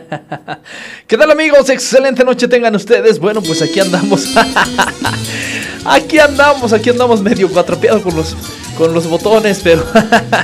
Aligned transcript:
¿Qué 1.06 1.16
tal 1.16 1.30
amigos? 1.30 1.68
Excelente 1.70 2.24
noche 2.24 2.48
tengan 2.48 2.74
ustedes. 2.74 3.18
Bueno, 3.18 3.42
pues 3.42 3.62
aquí 3.62 3.80
andamos. 3.80 4.34
aquí 5.84 6.18
andamos, 6.18 6.72
aquí 6.72 6.90
andamos 6.90 7.22
medio 7.22 7.48
atropeados 7.58 8.02
con 8.02 8.16
los, 8.16 8.36
con 8.76 8.94
los 8.94 9.06
botones, 9.06 9.60
pero 9.62 9.84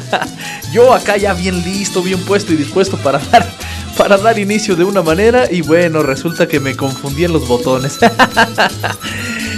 yo 0.72 0.92
acá 0.92 1.16
ya 1.16 1.34
bien 1.34 1.62
listo, 1.62 2.02
bien 2.02 2.20
puesto 2.24 2.52
y 2.52 2.56
dispuesto 2.56 2.96
para 2.98 3.18
dar, 3.18 3.48
para 3.96 4.16
dar 4.18 4.38
inicio 4.38 4.76
de 4.76 4.84
una 4.84 5.02
manera. 5.02 5.50
Y 5.50 5.62
bueno, 5.62 6.02
resulta 6.02 6.46
que 6.46 6.60
me 6.60 6.76
confundí 6.76 7.24
en 7.24 7.32
los 7.32 7.46
botones. 7.46 7.98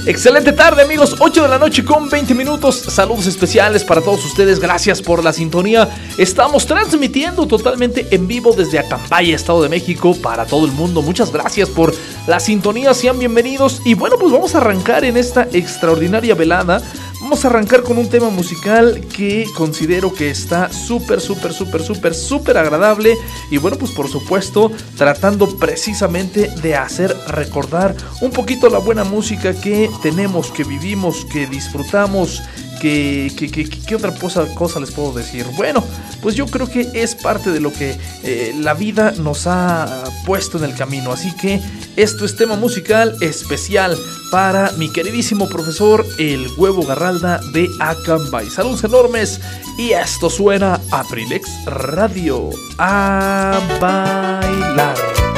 Excelente 0.07 0.53
tarde 0.53 0.83
amigos, 0.83 1.17
8 1.19 1.43
de 1.43 1.49
la 1.49 1.59
noche 1.59 1.85
con 1.85 2.09
20 2.09 2.35
minutos. 2.35 2.77
Saludos 2.77 3.27
especiales 3.27 3.85
para 3.85 4.01
todos 4.01 4.25
ustedes, 4.25 4.59
gracias 4.59 5.03
por 5.03 5.23
la 5.23 5.33
sintonía. 5.33 5.89
Estamos 6.17 6.65
transmitiendo 6.65 7.47
totalmente 7.47 8.07
en 8.11 8.27
vivo 8.27 8.55
desde 8.55 8.79
Acambaya, 8.79 9.37
Estado 9.37 9.63
de 9.63 9.69
México, 9.69 10.17
para 10.23 10.47
todo 10.47 10.65
el 10.65 10.73
mundo. 10.73 11.03
Muchas 11.03 11.31
gracias 11.31 11.69
por 11.69 11.95
la 12.27 12.41
sintonía, 12.41 12.95
sean 12.95 13.19
bienvenidos. 13.19 13.83
Y 13.85 13.93
bueno, 13.93 14.17
pues 14.19 14.33
vamos 14.33 14.55
a 14.55 14.59
arrancar 14.59 15.05
en 15.05 15.19
esta 15.19 15.47
extraordinaria 15.53 16.35
velada. 16.35 16.83
Vamos 17.21 17.45
a 17.45 17.49
arrancar 17.49 17.83
con 17.83 17.99
un 17.99 18.09
tema 18.09 18.31
musical 18.31 19.03
que 19.15 19.45
considero 19.55 20.13
que 20.13 20.31
está 20.31 20.73
súper, 20.73 21.21
súper, 21.21 21.53
súper, 21.53 21.83
súper, 21.83 22.15
súper 22.15 22.57
agradable. 22.57 23.15
Y 23.51 23.59
bueno, 23.59 23.77
pues 23.77 23.91
por 23.93 24.09
supuesto, 24.09 24.73
tratando 24.97 25.47
precisamente 25.59 26.49
de 26.63 26.75
hacer 26.77 27.15
recordar 27.29 27.95
un 28.23 28.31
poquito 28.31 28.71
la 28.71 28.79
buena 28.79 29.05
música 29.05 29.53
que 29.55 29.91
tenemos, 30.03 30.51
que 30.51 30.65
vivimos, 30.65 31.27
que 31.27 31.47
disfrutamos. 31.47 32.43
¿Qué, 32.81 33.31
qué, 33.37 33.51
qué- 33.51 33.69
qué 33.69 33.95
otra 33.95 34.15
cosa, 34.15 34.47
cosa 34.55 34.81
les 34.81 34.91
puedo 34.91 35.13
decir? 35.13 35.45
Bueno, 35.59 35.85
pues 36.23 36.35
yo 36.35 36.47
creo 36.47 36.69
que 36.69 36.89
es 36.95 37.15
parte 37.15 37.51
de 37.51 37.61
lo 37.61 37.73
que 37.73 37.97
eh, 38.23 38.55
la 38.59 38.75
vida 38.75 39.13
nos 39.13 39.47
ha 39.47 40.05
puesto 40.27 40.59
en 40.59 40.65
el 40.65 40.75
camino. 40.75 41.13
Así 41.13 41.35
que 41.37 41.61
esto 41.97 42.25
es 42.25 42.37
tema 42.37 42.57
musical 42.57 43.15
especial 43.21 43.97
para 44.31 44.73
mi 44.73 44.93
queridísimo 44.93 45.49
profesor 45.49 46.07
El 46.19 46.47
Huevo 46.57 46.83
Garralda 46.83 47.41
de 47.53 47.69
Acambay. 47.81 48.49
Saludos 48.49 48.85
enormes 48.85 49.41
y 49.79 49.93
esto 49.93 50.31
suena 50.31 50.81
a 50.91 51.05
Prilex 51.05 51.49
Radio. 51.67 52.51
A 52.79 53.61
bailar. 53.81 55.30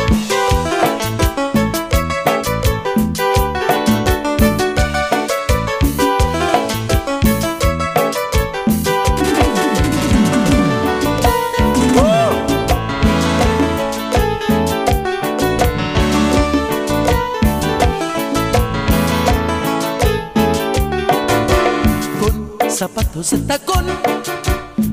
Zapatos 22.82 23.30
de 23.30 23.38
tacón, 23.38 23.86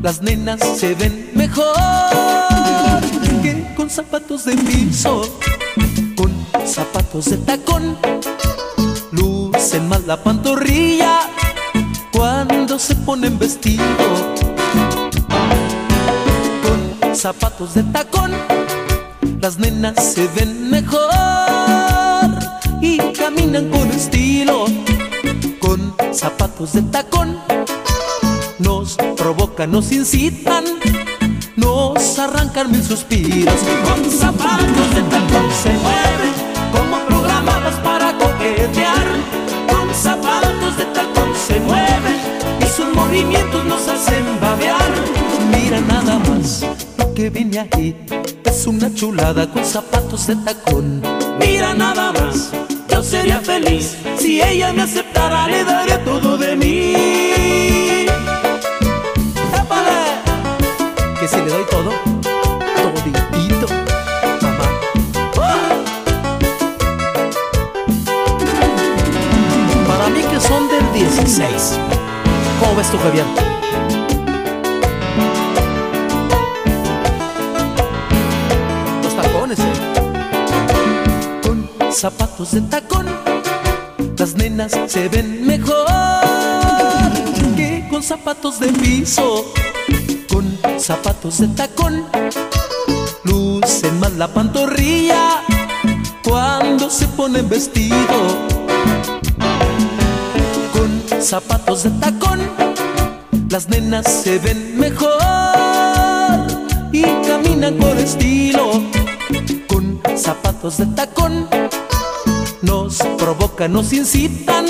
las 0.03 0.21
nenas 0.21 0.59
se 0.77 0.93
ven 0.93 1.31
mejor 1.33 1.65
que 3.41 3.73
con 3.75 3.89
zapatos 3.89 4.45
de 4.45 4.55
piso. 4.57 5.23
Con 6.15 6.31
zapatos 6.67 7.25
de 7.31 7.37
tacón, 7.37 7.97
lucen 9.11 9.89
más 9.89 10.05
la 10.05 10.21
pantorrilla 10.21 11.21
cuando 12.11 12.77
se 12.77 12.93
ponen 12.93 13.39
vestido. 13.39 13.83
Con 16.61 17.15
zapatos 17.15 17.73
de 17.73 17.81
tacón, 17.85 18.33
las 19.41 19.57
nenas 19.57 19.95
se 20.13 20.27
ven 20.35 20.69
mejor 20.69 21.09
y 22.83 22.99
caminan 23.13 23.67
con 23.71 23.89
estilo 23.89 24.65
con 25.59 25.95
zapatos 26.13 26.73
de 26.73 26.83
tacón. 26.83 27.38
Provocan, 29.19 29.69
nos 29.71 29.91
incitan, 29.91 30.63
nos 31.57 32.17
arrancan 32.17 32.71
mil 32.71 32.81
suspiros. 32.81 33.53
Con 33.83 34.09
zapatos 34.09 34.95
de 34.95 35.01
tacón 35.01 35.51
se 35.61 35.73
mueven 35.73 36.33
como 36.71 36.97
programados 37.05 37.75
para 37.83 38.17
coquetear. 38.17 39.05
Con 39.69 39.93
zapatos 39.93 40.77
de 40.77 40.85
tacón 40.85 41.29
se 41.35 41.59
mueven 41.59 42.15
y 42.61 42.65
sus 42.65 42.93
movimientos 42.95 43.65
nos 43.65 43.89
hacen 43.89 44.23
babear. 44.39 44.89
Mira 45.51 45.81
nada 45.81 46.17
más 46.19 46.65
lo 46.97 47.13
que 47.13 47.29
viene 47.29 47.59
ahí. 47.59 47.95
Es 48.45 48.65
una 48.67 48.93
chulada 48.93 49.51
con 49.51 49.65
zapatos 49.65 50.27
de 50.27 50.37
tacón. 50.37 51.01
Mira 51.37 51.73
nada 51.73 52.13
más. 52.13 52.51
Yo 52.89 53.03
sería 53.03 53.41
feliz 53.41 53.97
si 54.17 54.41
ella 54.41 54.71
me 54.71 54.83
aceptara, 54.83 55.47
le 55.47 55.65
daría 55.65 56.03
todo 56.05 56.37
de 56.37 56.55
mí. 56.55 57.98
Si 61.29 61.37
le 61.37 61.49
doy 61.49 61.63
todo, 61.69 61.91
toditito, 62.81 63.67
mamá. 64.41 64.67
Para 69.87 70.09
mí 70.09 70.21
que 70.23 70.39
son 70.39 70.67
del 70.69 70.93
16. 70.93 71.79
¿Cómo 72.59 72.75
ves 72.75 72.89
tú, 72.89 72.97
Javier? 72.97 73.25
Los 79.03 79.15
tacones, 79.15 79.59
eh 79.59 79.89
con 81.43 81.69
zapatos 81.91 82.51
de 82.51 82.61
tacón. 82.61 83.05
Las 84.17 84.35
nenas 84.35 84.77
se 84.87 85.07
ven 85.09 85.45
mejor 85.45 85.85
que 87.55 87.87
con 87.89 88.01
zapatos 88.01 88.59
de 88.59 88.67
piso. 88.67 89.45
Con 90.29 90.57
zapatos 90.77 91.39
de 91.39 91.47
tacón, 91.49 92.05
lucen 93.23 93.99
más 93.99 94.13
la 94.13 94.27
pantorrilla 94.27 95.41
cuando 96.23 96.89
se 96.89 97.07
ponen 97.07 97.49
vestido. 97.49 97.97
Con 100.71 101.21
zapatos 101.21 101.83
de 101.83 101.89
tacón, 101.91 102.39
las 103.49 103.67
nenas 103.69 104.05
se 104.05 104.39
ven 104.39 104.77
mejor 104.79 105.09
y 106.91 107.03
caminan 107.27 107.77
con 107.77 107.97
estilo 107.97 108.81
con 109.67 109.99
zapatos 110.15 110.77
de 110.77 110.85
tacón. 110.87 111.47
Nos 112.61 112.97
provocan, 113.17 113.73
nos 113.73 113.93
incitan, 113.93 114.65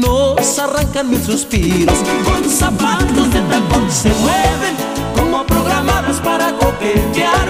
nos 0.00 0.58
arrancan 0.58 1.10
mil 1.10 1.22
suspiros. 1.22 1.98
Con 2.24 2.48
zapatos 2.48 3.32
de 3.32 3.40
tacón 3.42 3.90
se 3.90 4.08
mueven 4.10 4.74
como 5.16 5.44
programados 5.46 6.20
para 6.20 6.52
coquetear. 6.52 7.48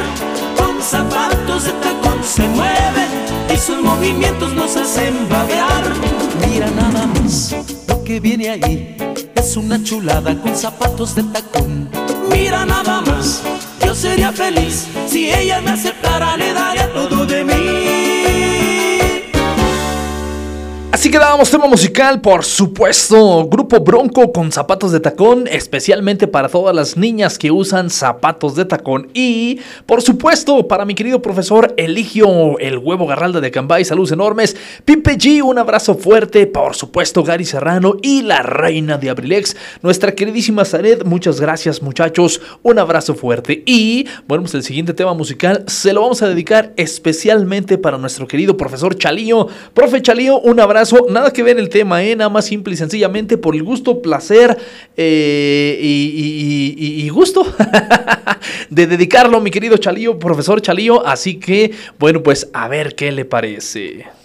Con 0.56 0.82
zapatos 0.82 1.64
de 1.64 1.72
tacón 1.72 2.22
se 2.22 2.46
mueven 2.48 3.08
y 3.52 3.56
sus 3.56 3.80
movimientos 3.80 4.52
nos 4.54 4.76
hacen 4.76 5.28
babear. 5.28 5.84
Mira 6.48 6.70
nada 6.70 7.06
más 7.06 7.54
lo 7.86 8.02
que 8.04 8.20
viene 8.20 8.50
ahí. 8.50 8.96
Es 9.34 9.56
una 9.56 9.82
chulada 9.82 10.34
con 10.40 10.54
zapatos 10.56 11.14
de 11.14 11.22
tacón. 11.24 11.88
Mira 12.30 12.66
nada 12.66 13.00
más, 13.02 13.42
yo 13.84 13.94
sería 13.94 14.32
feliz. 14.32 14.86
Si 15.08 15.30
ella 15.30 15.60
me 15.60 15.70
aceptara, 15.70 16.36
le 16.36 16.52
daría 16.52 16.92
todo 16.92 17.24
de 17.24 17.44
mí. 17.44 17.47
Así 21.08 21.12
que 21.14 21.20
dábamos 21.20 21.50
tema 21.50 21.66
musical, 21.66 22.20
por 22.20 22.44
supuesto. 22.44 23.46
Grupo 23.46 23.80
Bronco 23.80 24.30
con 24.30 24.52
zapatos 24.52 24.92
de 24.92 25.00
tacón, 25.00 25.48
especialmente 25.50 26.26
para 26.26 26.50
todas 26.50 26.76
las 26.76 26.98
niñas 26.98 27.38
que 27.38 27.50
usan 27.50 27.88
zapatos 27.88 28.54
de 28.56 28.66
tacón. 28.66 29.08
Y, 29.14 29.58
por 29.86 30.02
supuesto, 30.02 30.68
para 30.68 30.84
mi 30.84 30.94
querido 30.94 31.22
profesor 31.22 31.72
Eligio, 31.78 32.58
el 32.58 32.76
huevo 32.76 33.06
garralda 33.06 33.40
de 33.40 33.50
Cambay, 33.50 33.86
saludos 33.86 34.12
enormes. 34.12 34.54
Pipe 34.84 35.16
G, 35.16 35.40
un 35.40 35.56
abrazo 35.56 35.94
fuerte. 35.94 36.46
Por 36.46 36.76
supuesto, 36.76 37.24
Gary 37.24 37.46
Serrano 37.46 37.94
y 38.02 38.20
la 38.20 38.42
reina 38.42 38.98
de 38.98 39.08
Abrilex, 39.08 39.56
nuestra 39.80 40.14
queridísima 40.14 40.66
Zaret. 40.66 41.06
Muchas 41.06 41.40
gracias, 41.40 41.80
muchachos. 41.80 42.42
Un 42.62 42.78
abrazo 42.78 43.14
fuerte. 43.14 43.62
Y, 43.64 44.06
bueno, 44.26 44.42
pues 44.42 44.52
el 44.52 44.62
siguiente 44.62 44.92
tema 44.92 45.14
musical 45.14 45.64
se 45.68 45.94
lo 45.94 46.02
vamos 46.02 46.20
a 46.20 46.28
dedicar 46.28 46.74
especialmente 46.76 47.78
para 47.78 47.96
nuestro 47.96 48.28
querido 48.28 48.58
profesor 48.58 48.94
Chalío. 48.94 49.48
Profe 49.72 50.02
Chalío, 50.02 50.38
un 50.40 50.60
abrazo 50.60 50.97
nada 51.08 51.32
que 51.32 51.42
ver 51.42 51.58
el 51.58 51.68
tema, 51.68 52.02
¿eh? 52.04 52.16
nada 52.16 52.30
más 52.30 52.46
simple 52.46 52.74
y 52.74 52.76
sencillamente 52.76 53.38
por 53.38 53.54
el 53.54 53.62
gusto, 53.62 54.02
placer 54.02 54.56
eh, 54.96 55.78
y, 55.80 57.04
y, 57.04 57.08
gusto 57.08 57.46
de 58.70 58.86
dedicarlo, 58.86 59.40
mi 59.40 59.50
querido 59.50 59.76
Chalío, 59.76 60.18
profesor 60.18 60.60
Chalío. 60.60 61.06
Así 61.06 61.38
que, 61.38 61.72
bueno, 61.98 62.22
pues 62.22 62.48
a 62.52 62.68
ver 62.68 62.94
qué 62.94 63.12
le 63.12 63.24
parece. 63.24 64.17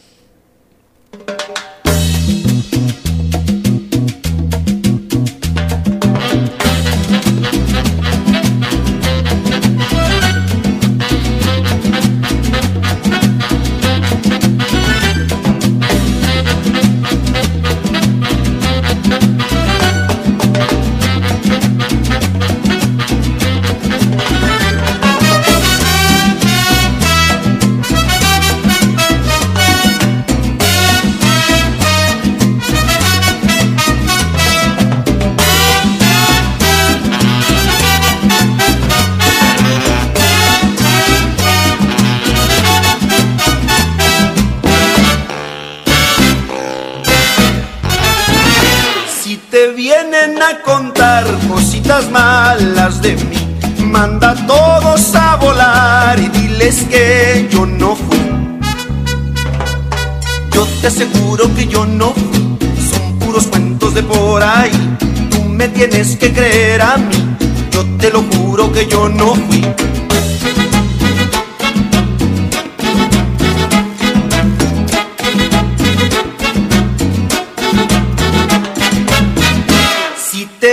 Tienes 65.90 66.16
que 66.16 66.32
creer 66.32 66.82
a 66.82 66.96
mí, 66.96 67.36
yo 67.72 67.86
te 67.98 68.10
lo 68.10 68.24
juro 68.24 68.72
que 68.72 68.88
yo 68.88 69.10
no 69.10 69.36
fui. 69.36 69.62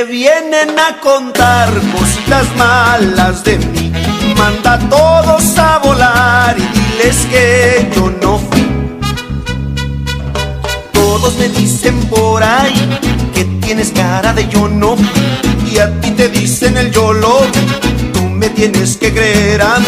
vienen 0.05 0.79
a 0.79 0.99
contar 1.01 1.69
cositas 1.93 2.47
malas 2.56 3.45
de 3.45 3.59
mí. 3.59 3.93
Manda 4.37 4.75
a 4.75 4.79
todos 4.89 5.59
a 5.59 5.79
volar 5.79 6.56
y 6.59 6.67
diles 6.79 7.27
que 7.31 7.91
yo 7.95 8.11
no 8.23 8.39
fui. 8.39 8.60
Dicen 11.56 12.00
por 12.08 12.43
ahí 12.43 12.75
que 13.35 13.44
tienes 13.64 13.91
cara 13.91 14.32
de 14.32 14.49
yo 14.49 14.69
no 14.69 14.97
fui. 14.97 15.70
Y 15.73 15.79
a 15.79 16.00
ti 16.00 16.11
te 16.12 16.29
dicen 16.29 16.76
el 16.76 16.91
yo 16.91 17.12
lo 17.12 17.41
vi. 17.41 18.11
Tú 18.12 18.23
me 18.23 18.49
tienes 18.50 18.97
que 18.97 19.12
creer 19.12 19.62
a 19.62 19.79
mí. 19.79 19.87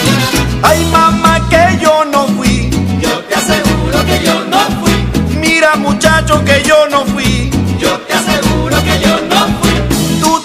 Ay 0.62 0.85
mamá 0.87 1.49
que 1.49 1.79
yo 1.82 2.05
no 2.05 2.26
fui. 2.29 2.70
Yo 3.00 3.19
te 3.29 3.35
aseguro 3.35 4.05
que 4.06 4.25
yo 4.25 4.44
no 4.44 4.61
fui. 4.81 5.38
Mira 5.38 5.76
muchacho 5.76 6.44
que 6.44 6.62
yo 6.62 6.88
no 6.91 7.05
fui. 7.06 7.50
Yo 7.79 7.99
te 8.00 8.15
aseguro 8.15 8.76
que 8.85 9.00
yo 9.00 9.17
no 9.29 9.32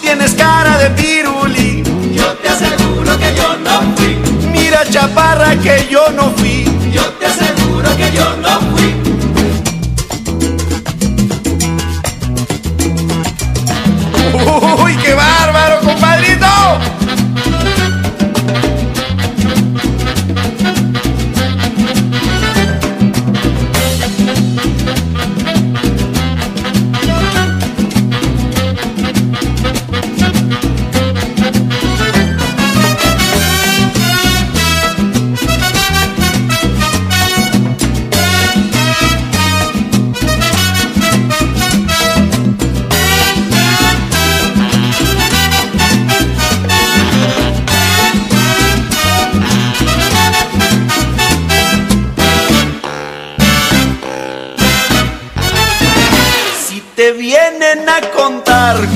tienes 0.07 0.33
cara 0.35 0.77
de 0.77 0.89
piruli. 0.91 1.83
Yo 2.13 2.27
te 2.41 2.47
aseguro 2.47 3.17
que 3.19 3.35
yo 3.35 3.57
no 3.57 3.95
fui. 3.95 4.15
Mira 4.51 4.83
chaparra 4.89 5.55
que 5.57 5.85
yo 5.91 6.09
no 6.15 6.31
fui. 6.37 6.63
Yo 6.93 7.03
te 7.19 7.25
aseguro 7.25 7.89
que 7.97 8.11
yo 8.13 8.25
no 8.37 8.59
fui. 8.71 9.06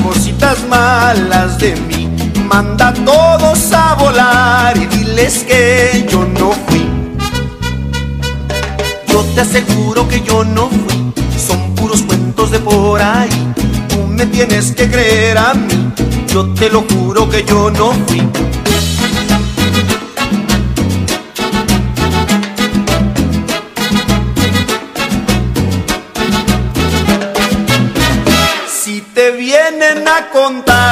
Cositas 0.04 0.68
malas 0.68 1.58
de 1.58 1.75
mí. 1.75 2.10
Manda 2.48 2.90
a 2.90 2.94
todos 2.94 3.72
a 3.72 3.94
volar 3.96 4.75
y 4.75 4.86
diles 4.88 5.46
que 5.48 6.06
yo 6.10 6.25
no 6.40 6.51
fui. 6.68 6.86
Yo 9.08 9.24
te 9.34 9.42
aseguro 9.42 10.08
que 10.08 10.22
yo 10.22 10.44
no 10.44 10.70
fui, 10.70 11.13
son 11.38 11.74
puros 11.75 12.01
cuentos 12.01 12.51
de 12.51 12.60
por 12.60 13.01
ahí. 13.01 13.54
Tú 13.88 14.08
me 14.08 14.25
tienes 14.25 14.74
que 14.74 14.90
creer 14.90 15.38
a 15.38 15.54
mí, 15.54 15.94
yo 16.28 16.48
te 16.54 16.70
lo 16.70 16.84
juro 16.92 17.30
que 17.30 17.46
yo 17.46 17.72
no 17.72 17.94
fui. 18.08 18.22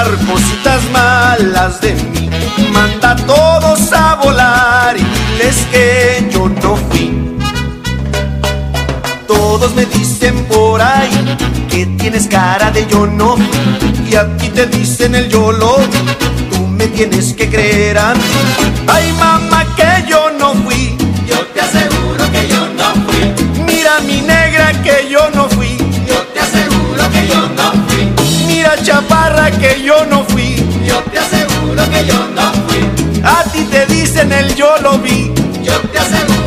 Cositas 0.05 0.81
malas 0.91 1.81
de 1.81 1.93
mí. 1.93 2.29
Manda 2.71 3.11
a 3.11 3.15
todos 3.15 3.91
a 3.91 4.15
volar 4.15 4.95
y 4.97 5.03
diles 5.03 5.67
que 5.71 6.27
yo 6.31 6.49
no 6.49 6.75
fui. 6.75 7.37
Todos 9.27 9.75
me 9.75 9.85
dicen 9.85 10.45
por 10.45 10.81
ahí 10.81 11.37
que 11.69 11.85
tienes 11.85 12.27
cara 12.27 12.71
de 12.71 12.85
yo 12.87 13.05
no 13.05 13.35
fui. 13.35 14.09
Y 14.09 14.15
a 14.15 14.25
ti 14.37 14.49
te 14.49 14.65
dicen 14.67 15.15
el 15.15 15.29
yo 15.29 15.51
lo 15.51 15.77
vi. 15.77 15.99
Tú 16.51 16.65
me 16.67 16.87
tienes 16.87 17.33
que 17.33 17.49
creer 17.49 17.97
a 17.97 18.13
mí. 18.13 18.21
Ay 18.87 19.11
mamá 19.13 19.65
que 19.75 20.09
yo 20.09 20.18
que 29.59 29.83
yo 29.83 30.05
no 30.05 30.23
fui. 30.25 30.55
Yo 30.85 31.01
te 31.11 31.19
aseguro 31.19 31.83
que 31.89 32.05
yo 32.05 32.27
no 32.35 32.51
fui. 32.67 33.21
A 33.23 33.43
ti 33.51 33.63
te 33.65 33.85
dicen 33.87 34.31
el 34.31 34.55
yo 34.55 34.77
lo 34.81 34.97
vi. 34.99 35.31
Yo 35.61 35.73
te 35.91 35.99
aseguro 35.99 36.38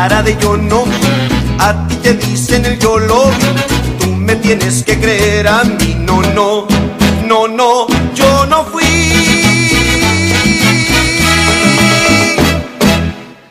cara 0.00 0.22
de 0.22 0.34
yo 0.40 0.56
no. 0.56 0.84
A 1.58 1.86
ti 1.86 1.96
te 1.96 2.14
dicen 2.14 2.64
el 2.64 2.78
yo 2.78 2.98
lo 2.98 3.26
vi. 3.26 3.48
Tú 4.00 4.06
me 4.12 4.34
tienes 4.36 4.82
que 4.82 4.98
creer 4.98 5.46
a 5.46 5.62
mí. 5.62 5.94
No, 5.98 6.22
no, 6.36 6.66
no, 7.26 7.46
no, 7.46 7.86
yo 8.14 8.46
no 8.46 8.64
fui. 8.64 8.84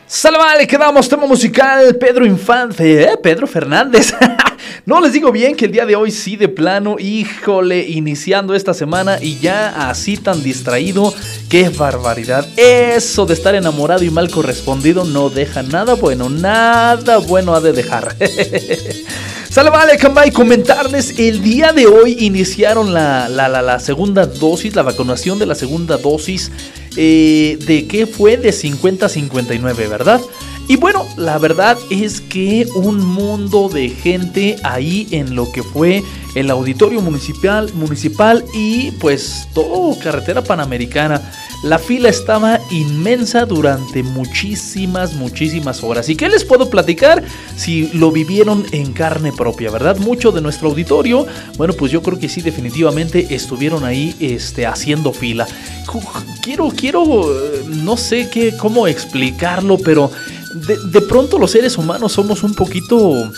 Salve, 0.06 0.66
quedamos 0.66 1.08
tema 1.08 1.24
musical 1.26 1.96
Pedro 1.96 2.26
Infante, 2.26 2.84
¿eh? 3.04 3.16
Pedro 3.22 3.46
Fernández. 3.46 4.12
no 4.90 5.00
les 5.00 5.12
digo 5.12 5.30
bien 5.30 5.54
que 5.54 5.66
el 5.66 5.70
día 5.70 5.86
de 5.86 5.94
hoy 5.94 6.10
sí 6.10 6.34
de 6.34 6.48
plano, 6.48 6.96
híjole, 6.98 7.86
iniciando 7.86 8.56
esta 8.56 8.74
semana 8.74 9.20
y 9.22 9.38
ya 9.38 9.88
así 9.88 10.16
tan 10.16 10.42
distraído, 10.42 11.14
qué 11.48 11.68
barbaridad. 11.68 12.44
Eso 12.56 13.24
de 13.24 13.34
estar 13.34 13.54
enamorado 13.54 14.02
y 14.02 14.10
mal 14.10 14.32
correspondido 14.32 15.04
no 15.04 15.30
deja 15.30 15.62
nada 15.62 15.94
bueno, 15.94 16.28
nada 16.28 17.18
bueno 17.18 17.54
ha 17.54 17.60
de 17.60 17.72
dejar. 17.72 18.16
Sale, 19.48 19.70
vale, 19.70 19.96
Cambay, 19.96 20.32
comentarles, 20.32 21.20
el 21.20 21.40
día 21.40 21.72
de 21.72 21.86
hoy 21.86 22.16
iniciaron 22.18 22.92
la, 22.92 23.28
la, 23.28 23.48
la, 23.48 23.78
segunda 23.78 24.26
dosis, 24.26 24.74
la 24.74 24.82
vacunación 24.82 25.38
de 25.38 25.46
la 25.46 25.54
segunda 25.54 25.98
dosis, 25.98 26.50
eh, 26.96 27.58
de 27.64 27.86
qué 27.86 28.08
fue 28.08 28.36
de 28.36 28.50
50 28.50 29.06
a 29.06 29.08
59, 29.08 29.86
¿verdad? 29.86 30.20
Y 30.68 30.76
bueno, 30.76 31.04
la 31.16 31.38
verdad 31.38 31.76
es 31.90 32.20
que 32.20 32.66
un 32.74 33.04
mundo 33.04 33.68
de 33.68 33.88
gente 33.88 34.56
ahí 34.62 35.08
en 35.10 35.34
lo 35.34 35.50
que 35.50 35.62
fue 35.62 36.02
el 36.34 36.50
auditorio 36.50 37.00
municipal, 37.00 37.72
municipal 37.74 38.44
y 38.54 38.92
pues 38.92 39.48
todo 39.54 39.98
carretera 39.98 40.42
panamericana. 40.42 41.20
La 41.62 41.78
fila 41.78 42.08
estaba 42.08 42.58
inmensa 42.70 43.44
durante 43.44 44.02
muchísimas, 44.02 45.12
muchísimas 45.12 45.82
horas. 45.84 46.08
¿Y 46.08 46.16
qué 46.16 46.28
les 46.30 46.42
puedo 46.42 46.70
platicar 46.70 47.22
si 47.54 47.90
lo 47.92 48.10
vivieron 48.10 48.64
en 48.72 48.94
carne 48.94 49.30
propia, 49.30 49.70
verdad? 49.70 49.98
Mucho 49.98 50.32
de 50.32 50.40
nuestro 50.40 50.70
auditorio, 50.70 51.26
bueno, 51.58 51.74
pues 51.74 51.92
yo 51.92 52.00
creo 52.00 52.18
que 52.18 52.30
sí, 52.30 52.40
definitivamente 52.40 53.34
estuvieron 53.34 53.84
ahí 53.84 54.16
este, 54.20 54.66
haciendo 54.66 55.12
fila. 55.12 55.46
Quiero, 56.40 56.68
quiero, 56.74 57.26
no 57.66 57.98
sé 57.98 58.30
qué, 58.30 58.56
cómo 58.56 58.86
explicarlo, 58.86 59.76
pero 59.76 60.10
de, 60.54 60.78
de 60.78 61.00
pronto 61.00 61.38
los 61.38 61.50
seres 61.50 61.78
humanos 61.78 62.12
somos 62.12 62.42
un 62.42 62.54
poquito... 62.54 62.96
Uh, 62.96 63.30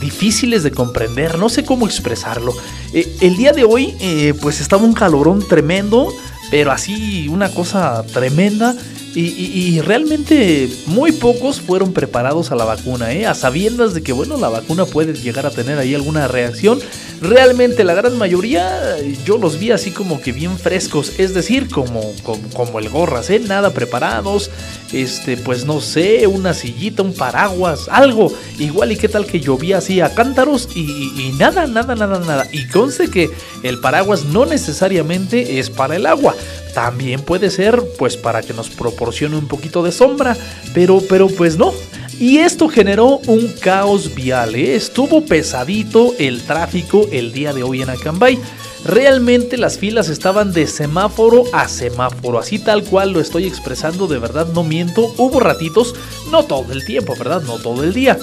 difíciles 0.00 0.62
de 0.62 0.70
comprender, 0.70 1.38
no 1.38 1.48
sé 1.48 1.64
cómo 1.64 1.86
expresarlo. 1.86 2.54
Eh, 2.92 3.16
el 3.20 3.36
día 3.36 3.52
de 3.52 3.64
hoy, 3.64 3.94
eh, 4.00 4.34
pues 4.40 4.60
estaba 4.60 4.84
un 4.84 4.92
calorón 4.92 5.46
tremendo, 5.46 6.12
pero 6.50 6.70
así 6.70 7.28
una 7.28 7.50
cosa 7.50 8.04
tremenda. 8.12 8.76
Y, 9.18 9.80
realmente 9.80 10.68
muy 10.84 11.10
pocos 11.10 11.62
fueron 11.62 11.94
preparados 11.94 12.52
a 12.52 12.54
la 12.54 12.66
vacuna, 12.66 13.14
¿eh? 13.14 13.24
a 13.24 13.34
sabiendas 13.34 13.94
de 13.94 14.02
que 14.02 14.12
bueno, 14.12 14.36
la 14.36 14.50
vacuna 14.50 14.84
puede 14.84 15.14
llegar 15.14 15.46
a 15.46 15.50
tener 15.50 15.78
ahí 15.78 15.94
alguna 15.94 16.28
reacción. 16.28 16.80
Realmente 17.22 17.82
la 17.82 17.94
gran 17.94 18.18
mayoría 18.18 18.78
yo 19.24 19.38
los 19.38 19.58
vi 19.58 19.70
así 19.70 19.90
como 19.90 20.20
que 20.20 20.32
bien 20.32 20.58
frescos, 20.58 21.18
es 21.18 21.32
decir, 21.32 21.70
como, 21.70 22.02
como, 22.24 22.46
como 22.50 22.78
el 22.78 22.90
gorras, 22.90 23.30
¿eh? 23.30 23.38
nada 23.38 23.70
preparados, 23.70 24.50
este, 24.92 25.36
pues 25.36 25.64
no 25.64 25.80
sé, 25.80 26.26
una 26.26 26.54
sillita, 26.54 27.02
un 27.02 27.14
paraguas, 27.14 27.88
algo. 27.90 28.32
Igual 28.58 28.92
y 28.92 28.96
qué 28.96 29.08
tal 29.08 29.26
que 29.26 29.40
llovía 29.40 29.78
así 29.78 30.00
a 30.00 30.14
cántaros 30.14 30.68
y, 30.74 30.80
y, 30.80 31.34
nada, 31.38 31.66
nada, 31.66 31.94
nada, 31.94 32.18
nada. 32.20 32.46
Y 32.52 32.66
conste 32.68 33.08
que 33.08 33.30
el 33.62 33.78
paraguas 33.80 34.24
no 34.24 34.46
necesariamente 34.46 35.58
es 35.58 35.70
para 35.70 35.96
el 35.96 36.06
agua. 36.06 36.34
También 36.74 37.22
puede 37.22 37.50
ser 37.50 37.82
pues 37.98 38.16
para 38.16 38.42
que 38.42 38.52
nos 38.52 38.68
proporcione 38.68 39.36
un 39.36 39.48
poquito 39.48 39.82
de 39.82 39.92
sombra. 39.92 40.36
Pero, 40.74 41.02
pero 41.08 41.28
pues 41.28 41.56
no. 41.56 41.72
Y 42.18 42.38
esto 42.38 42.68
generó 42.68 43.20
un 43.26 43.48
caos 43.60 44.14
vial. 44.14 44.54
¿eh? 44.54 44.74
Estuvo 44.74 45.24
pesadito 45.24 46.14
el 46.18 46.42
tráfico 46.42 47.06
el 47.12 47.32
día 47.32 47.52
de 47.52 47.62
hoy 47.62 47.82
en 47.82 47.90
Acambay. 47.90 48.38
Realmente 48.86 49.56
las 49.56 49.78
filas 49.78 50.08
estaban 50.08 50.52
de 50.52 50.68
semáforo 50.68 51.42
a 51.52 51.66
semáforo, 51.66 52.38
así 52.38 52.60
tal 52.60 52.84
cual 52.84 53.10
lo 53.10 53.20
estoy 53.20 53.44
expresando, 53.44 54.06
de 54.06 54.20
verdad 54.20 54.46
no 54.54 54.62
miento. 54.62 55.12
Hubo 55.16 55.40
ratitos, 55.40 55.96
no 56.30 56.44
todo 56.44 56.72
el 56.72 56.84
tiempo, 56.84 57.16
¿verdad? 57.18 57.42
No 57.42 57.58
todo 57.58 57.82
el 57.82 57.92
día. 57.92 58.16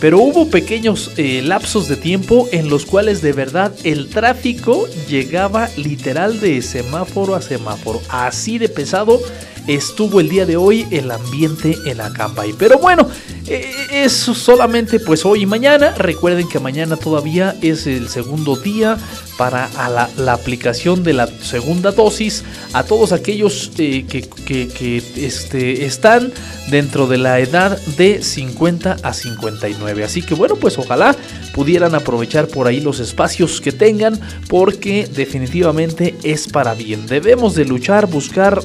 Pero 0.00 0.18
hubo 0.18 0.50
pequeños 0.50 1.12
eh, 1.18 1.40
lapsos 1.44 1.86
de 1.86 1.94
tiempo 1.94 2.48
en 2.50 2.68
los 2.68 2.84
cuales 2.84 3.22
de 3.22 3.32
verdad 3.32 3.72
el 3.84 4.08
tráfico 4.08 4.88
llegaba 5.08 5.68
literal 5.76 6.40
de 6.40 6.62
semáforo 6.62 7.36
a 7.36 7.42
semáforo. 7.42 8.00
Así 8.08 8.58
de 8.58 8.68
pesado 8.68 9.20
estuvo 9.68 10.18
el 10.18 10.28
día 10.28 10.46
de 10.46 10.56
hoy 10.56 10.84
el 10.90 11.12
ambiente 11.12 11.76
en 11.86 12.00
Acambay. 12.00 12.54
Pero 12.58 12.78
bueno, 12.78 13.08
eh, 13.46 13.70
eso 13.92 14.34
solamente 14.34 14.98
pues 14.98 15.24
hoy 15.24 15.42
y 15.42 15.46
mañana. 15.46 15.94
Recuerden 15.96 16.48
que 16.48 16.58
mañana 16.58 16.96
todavía 16.96 17.54
es 17.62 17.86
el 17.86 18.08
segundo 18.08 18.56
día 18.56 18.98
para 19.38 19.70
la, 20.16 20.32
aplicación 20.32 21.04
de 21.04 21.14
la 21.14 21.28
segunda 21.28 21.92
dosis 21.92 22.44
a 22.72 22.82
todos 22.82 23.12
aquellos 23.12 23.70
eh, 23.78 24.04
que, 24.06 24.22
que, 24.22 24.68
que 24.68 25.02
este, 25.16 25.86
están 25.86 26.32
dentro 26.70 27.06
de 27.06 27.18
la 27.18 27.38
edad 27.38 27.78
de 27.96 28.22
50 28.22 28.96
a 29.02 29.12
59. 29.14 30.04
Así 30.04 30.22
que 30.22 30.34
bueno, 30.34 30.56
pues 30.56 30.76
ojalá 30.76 31.16
pudieran 31.54 31.94
aprovechar 31.94 32.48
por 32.48 32.66
ahí 32.66 32.80
los 32.80 32.98
espacios 32.98 33.60
que 33.60 33.70
tengan 33.72 34.20
porque 34.48 35.08
definitivamente 35.14 36.16
es 36.24 36.48
para 36.48 36.74
bien. 36.74 37.06
Debemos 37.06 37.54
de 37.54 37.64
luchar, 37.64 38.06
buscar 38.06 38.60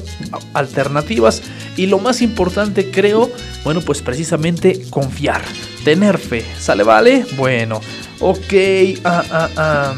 alternativas 0.54 1.40
y 1.76 1.86
lo 1.86 2.00
más 2.00 2.20
importante 2.20 2.90
creo, 2.90 3.30
bueno, 3.62 3.80
pues 3.80 4.02
precisamente 4.02 4.82
confiar, 4.90 5.42
tener 5.84 6.18
fe. 6.18 6.44
¿Sale, 6.58 6.82
vale? 6.82 7.24
Bueno, 7.36 7.80
ok. 8.20 8.52
Ah, 9.04 9.24
ah, 9.30 9.48
ah. 9.56 9.94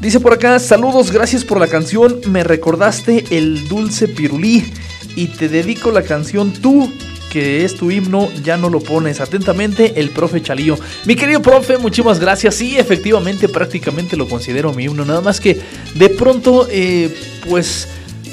Dice 0.00 0.18
por 0.18 0.32
acá, 0.32 0.58
saludos, 0.58 1.12
gracias 1.12 1.44
por 1.44 1.60
la 1.60 1.66
canción, 1.66 2.20
me 2.26 2.42
recordaste 2.42 3.22
el 3.32 3.68
dulce 3.68 4.08
pirulí 4.08 4.72
y 5.14 5.26
te 5.26 5.50
dedico 5.50 5.90
la 5.90 6.00
canción 6.00 6.54
tú, 6.54 6.90
que 7.30 7.66
es 7.66 7.76
tu 7.76 7.90
himno, 7.90 8.30
ya 8.42 8.56
no 8.56 8.70
lo 8.70 8.80
pones. 8.80 9.20
Atentamente, 9.20 10.00
el 10.00 10.08
profe 10.08 10.40
Chalío. 10.40 10.78
Mi 11.04 11.16
querido 11.16 11.42
profe, 11.42 11.76
muchísimas 11.76 12.18
gracias. 12.18 12.54
Sí, 12.54 12.78
efectivamente, 12.78 13.46
prácticamente 13.46 14.16
lo 14.16 14.26
considero 14.26 14.72
mi 14.72 14.84
himno. 14.84 15.04
Nada 15.04 15.20
más 15.20 15.38
que 15.38 15.60
de 15.94 16.08
pronto, 16.08 16.66
eh, 16.70 17.14
pues... 17.46 17.86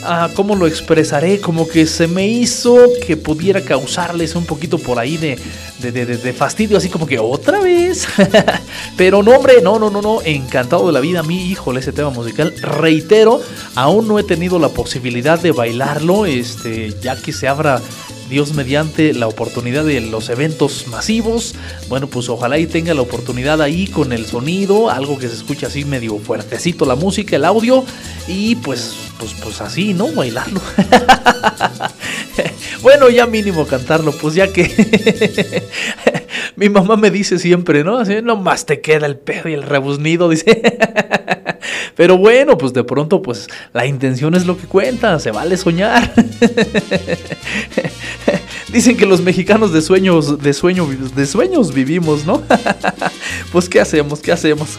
Ah, 0.04 0.30
¿Cómo 0.36 0.56
lo 0.56 0.68
expresaré? 0.68 1.42
Como 1.42 1.68
que 1.68 1.86
se 1.86 2.08
me 2.08 2.28
hizo 2.28 2.78
que 3.06 3.18
pudiera 3.18 3.62
causarles 3.62 4.36
un 4.36 4.46
poquito 4.46 4.78
por 4.78 5.00
ahí 5.00 5.18
de, 5.18 5.38
de, 5.80 5.92
de, 5.92 6.06
de 6.06 6.34
fastidio, 6.34 6.78
así 6.78 6.90
como 6.90 7.08
que 7.08 7.20
otra 7.20 7.60
vez. 7.60 8.08
Pero 8.98 9.24
no, 9.24 9.32
hombre, 9.32 9.62
no, 9.62 9.80
no, 9.80 9.90
no, 9.90 10.02
no. 10.02 10.22
Encantado 10.24 10.88
de 10.88 10.94
la 10.94 11.00
vida, 11.00 11.24
mi 11.24 11.50
híjole, 11.50 11.80
ese 11.80 11.92
tema 11.92 12.12
musical. 12.12 12.54
Reitero, 12.62 13.42
aún 13.76 14.08
no 14.08 14.20
he 14.20 14.24
tenido 14.24 14.60
la 14.60 14.70
posibilidad 14.70 15.40
de 15.40 15.52
bailarlo, 15.52 16.26
este, 16.26 16.96
ya 17.02 17.16
que 17.16 17.34
se 17.34 17.48
abra 17.48 17.82
Dios 18.30 18.54
mediante 18.54 19.14
la 19.14 19.28
oportunidad 19.28 19.86
de 19.86 20.02
los 20.02 20.30
eventos 20.30 20.88
masivos. 20.88 21.56
Bueno, 21.88 22.08
pues 22.08 22.30
ojalá 22.30 22.58
y 22.60 22.68
tenga 22.68 22.94
la 22.94 23.02
oportunidad 23.02 23.62
ahí 23.62 23.88
con 23.88 24.14
el 24.14 24.26
sonido, 24.26 24.90
algo 24.90 25.18
que 25.18 25.28
se 25.28 25.36
escuche 25.36 25.66
así 25.66 25.86
medio 25.86 26.18
fuertecito 26.20 26.86
la 26.86 26.96
música, 26.96 27.36
el 27.36 27.46
audio 27.46 27.84
y 28.28 28.56
pues 28.56 28.94
pues 29.20 29.34
pues 29.42 29.62
así, 29.62 29.94
¿no? 29.94 30.12
Bailarlo. 30.12 30.62
bueno, 32.82 33.10
ya 33.10 33.26
mínimo 33.26 33.66
cantarlo, 33.66 34.12
pues 34.12 34.36
ya 34.36 34.52
que 34.52 35.64
mi 36.58 36.70
mamá 36.70 36.98
me 36.98 37.12
dice 37.12 37.38
siempre, 37.38 37.84
¿no? 37.84 38.00
Así 38.00 38.20
nomás 38.24 38.66
te 38.66 38.82
queda 38.82 39.06
el 39.06 39.16
perro 39.16 39.52
y 39.52 39.54
el 39.54 39.62
rebuznido, 39.62 40.28
dice. 40.32 40.60
Pero 41.96 42.18
bueno, 42.18 42.58
pues 42.58 42.74
de 42.74 42.84
pronto, 42.84 43.22
pues 43.22 43.48
la 43.74 43.86
intención 43.86 44.34
es 44.34 44.48
lo 44.48 44.58
que 44.58 44.66
cuenta, 44.66 45.20
se 45.20 45.32
vale 45.32 45.56
soñar. 45.56 46.12
Dicen 48.72 48.98
que 48.98 49.06
los 49.06 49.22
mexicanos 49.22 49.72
de 49.72 49.82
sueños, 49.82 50.42
de 50.42 50.54
sueño, 50.54 50.86
de 51.16 51.26
sueños 51.26 51.74
vivimos, 51.74 52.26
¿no? 52.26 52.44
pues 53.52 53.70
qué 53.70 53.80
hacemos, 53.80 54.20
qué 54.20 54.34
hacemos. 54.34 54.78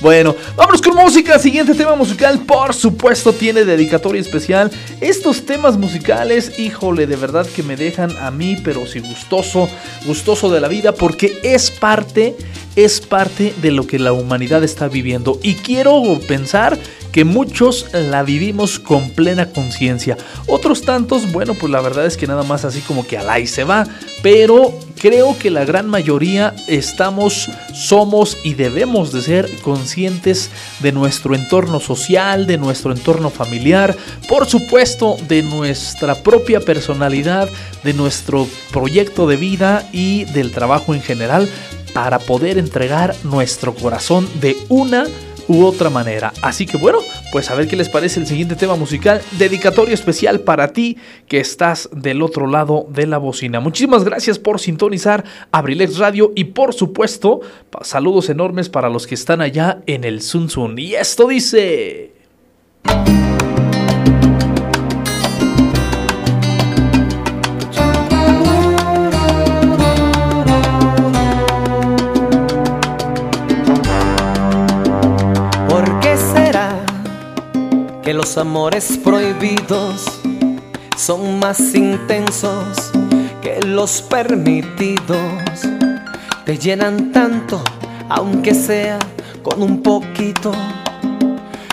bueno, 0.00 0.34
vámonos 0.56 0.80
con 0.80 0.96
música. 0.96 1.38
Siguiente 1.38 1.74
tema 1.74 1.94
musical, 1.94 2.40
por 2.40 2.72
supuesto, 2.74 3.32
tiene 3.34 3.64
dedicatoria 3.64 4.20
especial. 4.20 4.70
Estos 5.00 5.44
temas 5.44 5.76
musicales, 5.76 6.58
híjole, 6.58 7.06
de 7.06 7.16
verdad 7.16 7.46
que 7.46 7.62
me 7.62 7.76
dejan 7.76 8.16
a 8.16 8.30
mí, 8.30 8.56
pero 8.64 8.86
sí 8.86 9.00
gustoso, 9.00 9.68
gustoso 10.06 10.50
de 10.50 10.59
la 10.60 10.68
vida, 10.68 10.92
porque 10.92 11.38
es 11.42 11.70
parte, 11.70 12.36
es 12.76 13.00
parte 13.00 13.54
de 13.60 13.70
lo 13.70 13.86
que 13.86 13.98
la 13.98 14.12
humanidad 14.12 14.62
está 14.64 14.88
viviendo. 14.88 15.38
Y 15.42 15.54
quiero 15.54 16.20
pensar 16.26 16.78
que 17.12 17.24
muchos 17.24 17.86
la 17.92 18.22
vivimos 18.22 18.78
con 18.78 19.10
plena 19.10 19.50
conciencia. 19.50 20.16
Otros 20.46 20.82
tantos, 20.82 21.32
bueno, 21.32 21.54
pues 21.54 21.72
la 21.72 21.80
verdad 21.80 22.06
es 22.06 22.16
que 22.16 22.26
nada 22.26 22.42
más 22.42 22.64
así 22.64 22.80
como 22.80 23.06
que 23.06 23.18
al 23.18 23.28
ahí 23.28 23.46
se 23.46 23.64
va, 23.64 23.86
pero 24.22 24.78
creo 24.98 25.36
que 25.38 25.50
la 25.50 25.64
gran 25.64 25.88
mayoría 25.88 26.54
estamos, 26.68 27.48
somos 27.74 28.38
y 28.44 28.54
debemos 28.54 29.12
de 29.12 29.22
ser 29.22 29.50
conscientes 29.62 30.50
de 30.80 30.92
nuestro 30.92 31.34
entorno 31.34 31.80
social, 31.80 32.46
de 32.46 32.58
nuestro 32.58 32.92
entorno 32.92 33.30
familiar, 33.30 33.96
por 34.28 34.46
supuesto 34.46 35.16
de 35.26 35.42
nuestra 35.42 36.22
propia 36.22 36.60
personalidad, 36.60 37.48
de 37.82 37.94
nuestro 37.94 38.46
proyecto 38.70 39.26
de 39.26 39.36
vida 39.36 39.88
y 39.92 40.24
del 40.26 40.52
trabajo 40.52 40.94
en 40.94 41.02
general 41.02 41.48
para 41.92 42.18
poder 42.18 42.58
entregar 42.58 43.14
nuestro 43.24 43.74
corazón 43.74 44.28
de 44.40 44.56
una 44.68 45.06
u 45.50 45.64
otra 45.64 45.90
manera. 45.90 46.32
Así 46.42 46.64
que 46.64 46.76
bueno, 46.76 46.98
pues 47.32 47.50
a 47.50 47.56
ver 47.56 47.66
qué 47.66 47.76
les 47.76 47.88
parece 47.88 48.20
el 48.20 48.26
siguiente 48.26 48.54
tema 48.54 48.76
musical, 48.76 49.20
dedicatorio 49.32 49.94
especial 49.94 50.40
para 50.40 50.72
ti 50.72 50.96
que 51.26 51.40
estás 51.40 51.88
del 51.92 52.22
otro 52.22 52.46
lado 52.46 52.86
de 52.88 53.06
la 53.06 53.18
bocina. 53.18 53.58
Muchísimas 53.58 54.04
gracias 54.04 54.38
por 54.38 54.60
sintonizar 54.60 55.24
Abrilex 55.50 55.98
Radio 55.98 56.32
y 56.36 56.44
por 56.44 56.72
supuesto, 56.72 57.40
saludos 57.82 58.28
enormes 58.28 58.68
para 58.68 58.88
los 58.88 59.08
que 59.08 59.16
están 59.16 59.40
allá 59.40 59.82
en 59.86 60.04
el 60.04 60.22
Sun 60.22 60.50
Sun. 60.50 60.78
Y 60.78 60.94
esto 60.94 61.26
dice... 61.26 62.12
los 78.30 78.38
amores 78.38 78.96
prohibidos 79.02 80.04
son 80.96 81.40
más 81.40 81.74
intensos 81.74 82.92
que 83.42 83.60
los 83.66 84.02
permitidos. 84.02 85.18
Te 86.44 86.56
llenan 86.56 87.10
tanto, 87.10 87.60
aunque 88.08 88.54
sea 88.54 89.00
con 89.42 89.60
un 89.60 89.82
poquito. 89.82 90.52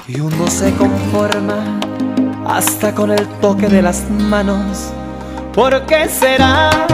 Y 0.07 0.19
uno 0.19 0.47
se 0.47 0.73
conforma 0.73 1.79
hasta 2.47 2.91
con 2.95 3.11
el 3.11 3.27
toque 3.39 3.67
de 3.67 3.83
las 3.83 4.09
manos. 4.09 4.91
¿Por 5.53 5.85
qué 5.85 6.09
será? 6.09 6.87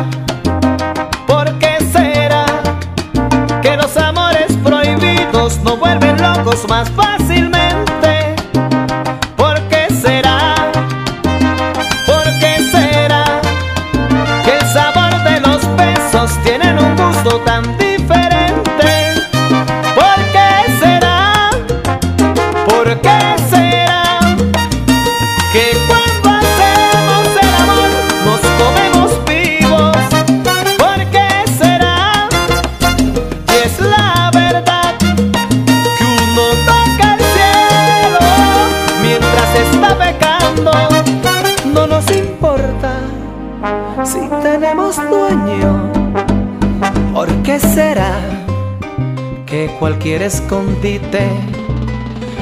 Cualquier 49.84 50.22
escondite 50.22 51.30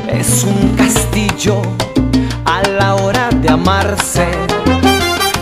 es 0.07 0.43
un 0.43 0.75
castillo 0.75 1.63
a 2.45 2.61
la 2.77 2.93
hora 2.93 3.29
de 3.31 3.49
amarse? 3.49 4.27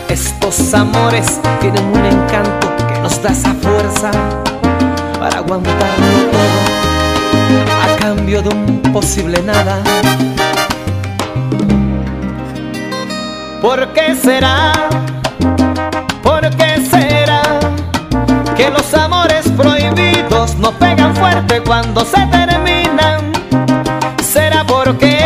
Estos 0.08 0.74
amores 0.74 1.42
tienen 1.60 1.84
un 1.88 2.06
encanto 2.06 2.74
que 2.88 3.00
nos 3.02 3.22
da 3.22 3.32
esa 3.32 3.54
fuerza 3.56 4.12
para 5.20 5.40
aguantarlo 5.40 6.08
todo 6.32 6.60
a 7.84 7.98
cambio 8.00 8.44
de 8.44 8.48
un 8.48 8.82
posible 8.94 9.44
nada. 9.44 9.84
¿Por 13.62 13.92
qué 13.92 14.16
será? 14.16 14.72
¿Por 16.24 16.50
qué 16.52 16.82
será 16.90 17.42
que 18.56 18.70
los 18.70 18.90
no 18.94 19.19
cuando 21.58 22.06
se 22.06 22.26
terminan. 22.28 23.32
Será 24.22 24.64
porque 24.66 25.18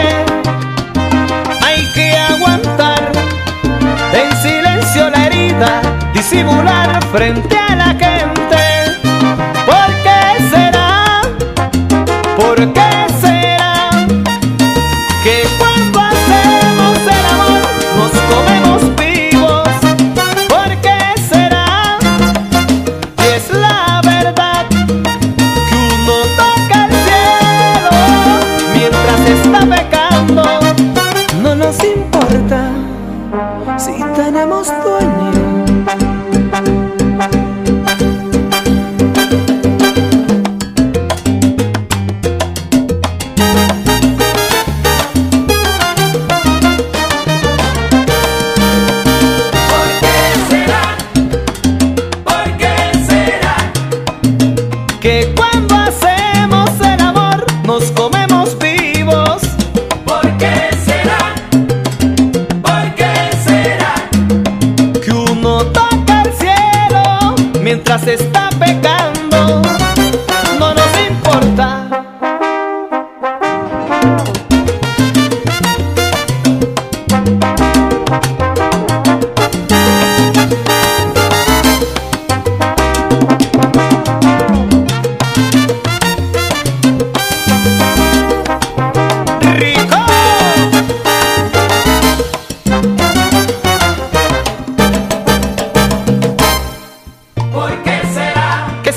hay 1.62 1.82
que 1.94 2.18
aguantar 2.18 3.12
en 4.14 4.38
silencio 4.38 5.10
la 5.10 5.26
herida, 5.26 5.82
disimular 6.14 7.04
frente 7.12 7.53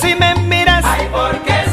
si 0.00 0.14
me 0.14 0.34
miras? 0.46 0.84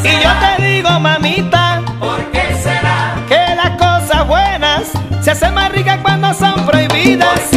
Y 0.03 0.23
yo 0.23 0.29
te 0.39 0.63
digo, 0.63 0.99
mamita, 0.99 1.81
¿por 1.99 2.19
qué 2.31 2.55
será? 2.61 3.15
Que 3.27 3.55
las 3.55 3.71
cosas 3.71 4.27
buenas 4.27 4.91
se 5.21 5.31
hacen 5.31 5.53
más 5.53 5.71
ricas 5.71 5.99
cuando 6.01 6.33
son 6.33 6.65
prohibidas. 6.65 7.52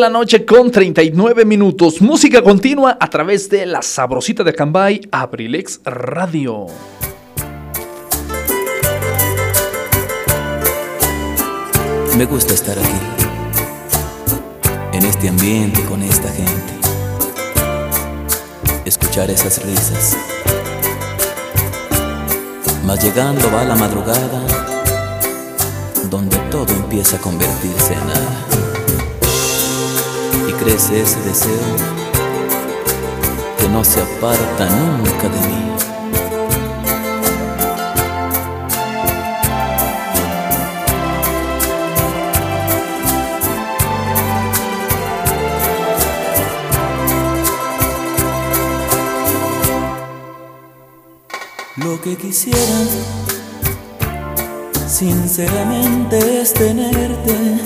La 0.00 0.08
noche 0.08 0.46
con 0.46 0.70
39 0.70 1.44
minutos. 1.44 2.00
Música 2.00 2.42
continua 2.42 2.96
a 2.98 3.10
través 3.10 3.50
de 3.50 3.66
la 3.66 3.82
sabrosita 3.82 4.42
de 4.42 4.54
Cambay, 4.54 5.02
Abrilex 5.12 5.80
Radio. 5.84 6.66
Me 12.16 12.24
gusta 12.24 12.54
estar 12.54 12.78
aquí, 12.78 13.00
en 14.94 15.04
este 15.04 15.28
ambiente 15.28 15.82
con 15.84 16.02
esta 16.02 16.28
gente, 16.30 16.72
escuchar 18.86 19.30
esas 19.30 19.62
risas. 19.62 20.16
Mas 22.86 23.04
llegando 23.04 23.50
va 23.52 23.64
la 23.64 23.76
madrugada, 23.76 24.40
donde 26.08 26.38
todo 26.50 26.72
empieza 26.72 27.16
a 27.16 27.20
convertirse 27.20 27.92
en 27.92 28.06
nada. 28.08 28.49
Crece 30.62 31.00
ese 31.00 31.18
deseo 31.22 31.76
que 33.58 33.68
no 33.68 33.82
se 33.82 34.00
aparta 34.02 34.66
nunca 34.66 35.28
de 35.30 35.48
mí. 35.48 35.70
Lo 51.76 52.00
que 52.02 52.16
quisiera, 52.16 52.58
sinceramente, 54.86 56.42
es 56.42 56.52
tenerte 56.52 57.60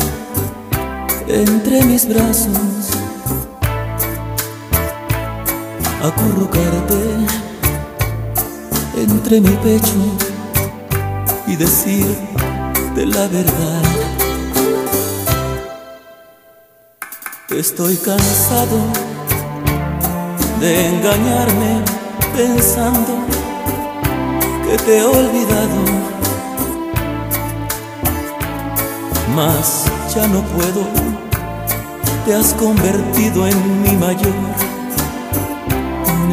entre 1.27 1.83
mis 1.85 2.07
brazos, 2.07 2.74
acurrucarte 6.05 7.01
entre 8.95 9.41
mi 9.41 9.57
pecho 9.57 10.01
y 11.47 11.57
decirte 11.57 13.07
la 13.07 13.27
verdad. 13.29 13.83
Estoy 17.49 17.97
cansado 17.97 18.79
de 20.61 20.89
engañarme 20.89 21.83
pensando 22.37 23.15
que 24.67 24.77
te 24.85 24.99
he 24.99 25.05
olvidado, 25.05 25.81
mas 29.35 29.85
ya 30.15 30.27
no 30.27 30.43
puedo, 30.55 30.87
te 32.27 32.35
has 32.35 32.53
convertido 32.55 33.47
en 33.47 33.83
mi 33.83 33.93
mayor 33.93 34.74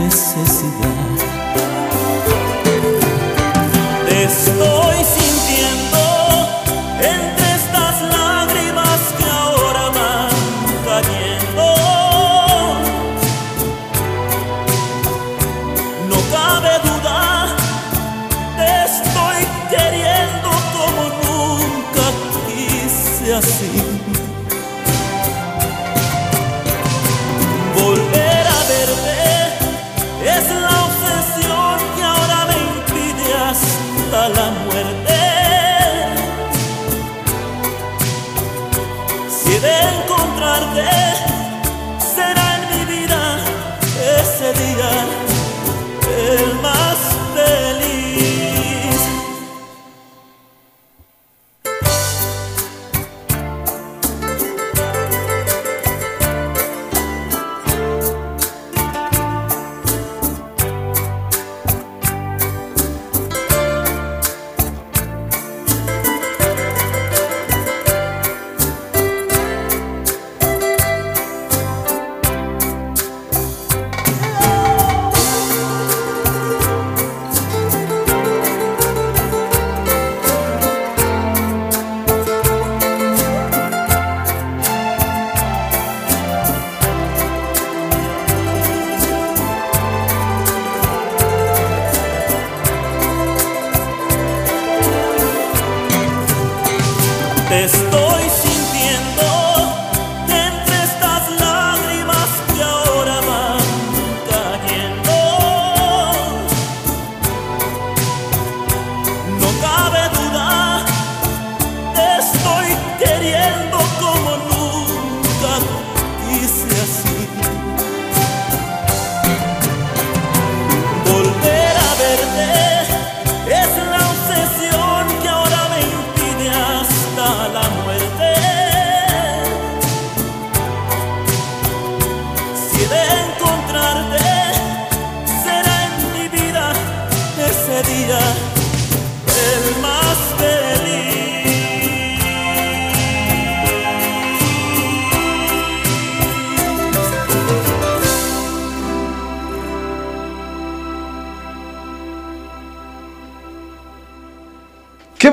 necessidade. 0.02 1.31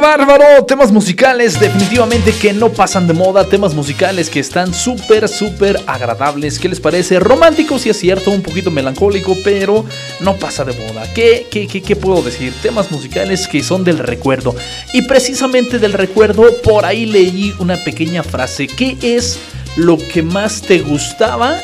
Bárbaro! 0.09 0.65
Temas 0.65 0.91
musicales 0.91 1.61
definitivamente 1.61 2.33
que 2.33 2.55
no 2.55 2.71
pasan 2.71 3.07
de 3.07 3.13
moda, 3.13 3.45
temas 3.45 3.75
musicales 3.75 4.31
que 4.31 4.41
están 4.41 4.73
súper, 4.73 5.29
súper 5.29 5.79
agradables. 5.87 6.59
¿Qué 6.59 6.71
les 6.71 6.81
parece? 6.81 7.21
Romántico, 7.21 7.79
sí 7.79 7.91
es 7.91 7.99
cierto, 7.99 8.31
un 8.31 8.41
poquito 8.41 8.71
melancólico, 8.71 9.37
pero 9.45 9.85
no 10.21 10.35
pasa 10.37 10.65
de 10.65 10.73
moda. 10.73 11.13
¿Qué, 11.13 11.47
qué, 11.51 11.67
qué, 11.67 11.83
qué 11.83 11.95
puedo 11.95 12.23
decir? 12.23 12.55
Temas 12.63 12.91
musicales 12.91 13.47
que 13.49 13.63
son 13.63 13.85
del 13.85 13.99
recuerdo. 13.99 14.55
Y 14.95 15.03
precisamente 15.03 15.79
del 15.79 15.93
recuerdo, 15.93 16.47
por 16.63 16.87
ahí 16.87 17.05
leí 17.05 17.55
una 17.59 17.77
pequeña 17.77 18.23
frase. 18.23 18.67
¿Qué 18.67 18.97
es 19.03 19.39
lo 19.77 19.99
que 19.99 20.23
más 20.23 20.63
te 20.63 20.79
gustaba 20.79 21.55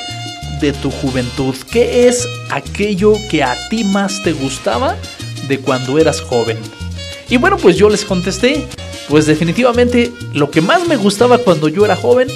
de 0.60 0.74
tu 0.74 0.90
juventud? 0.90 1.54
¿Qué 1.72 2.08
es 2.08 2.28
aquello 2.50 3.14
que 3.30 3.42
a 3.42 3.56
ti 3.70 3.84
más 3.84 4.22
te 4.22 4.32
gustaba 4.32 4.96
de 5.48 5.60
cuando 5.60 5.98
eras 5.98 6.20
joven? 6.20 6.58
Y 7.34 7.36
bueno, 7.36 7.56
pues 7.56 7.74
yo 7.74 7.88
les 7.88 8.04
contesté, 8.04 8.64
pues 9.08 9.26
definitivamente 9.26 10.12
lo 10.34 10.52
que 10.52 10.60
más 10.60 10.86
me 10.86 10.94
gustaba 10.94 11.38
cuando 11.38 11.66
yo 11.66 11.84
era 11.84 11.96
joven 11.96 12.28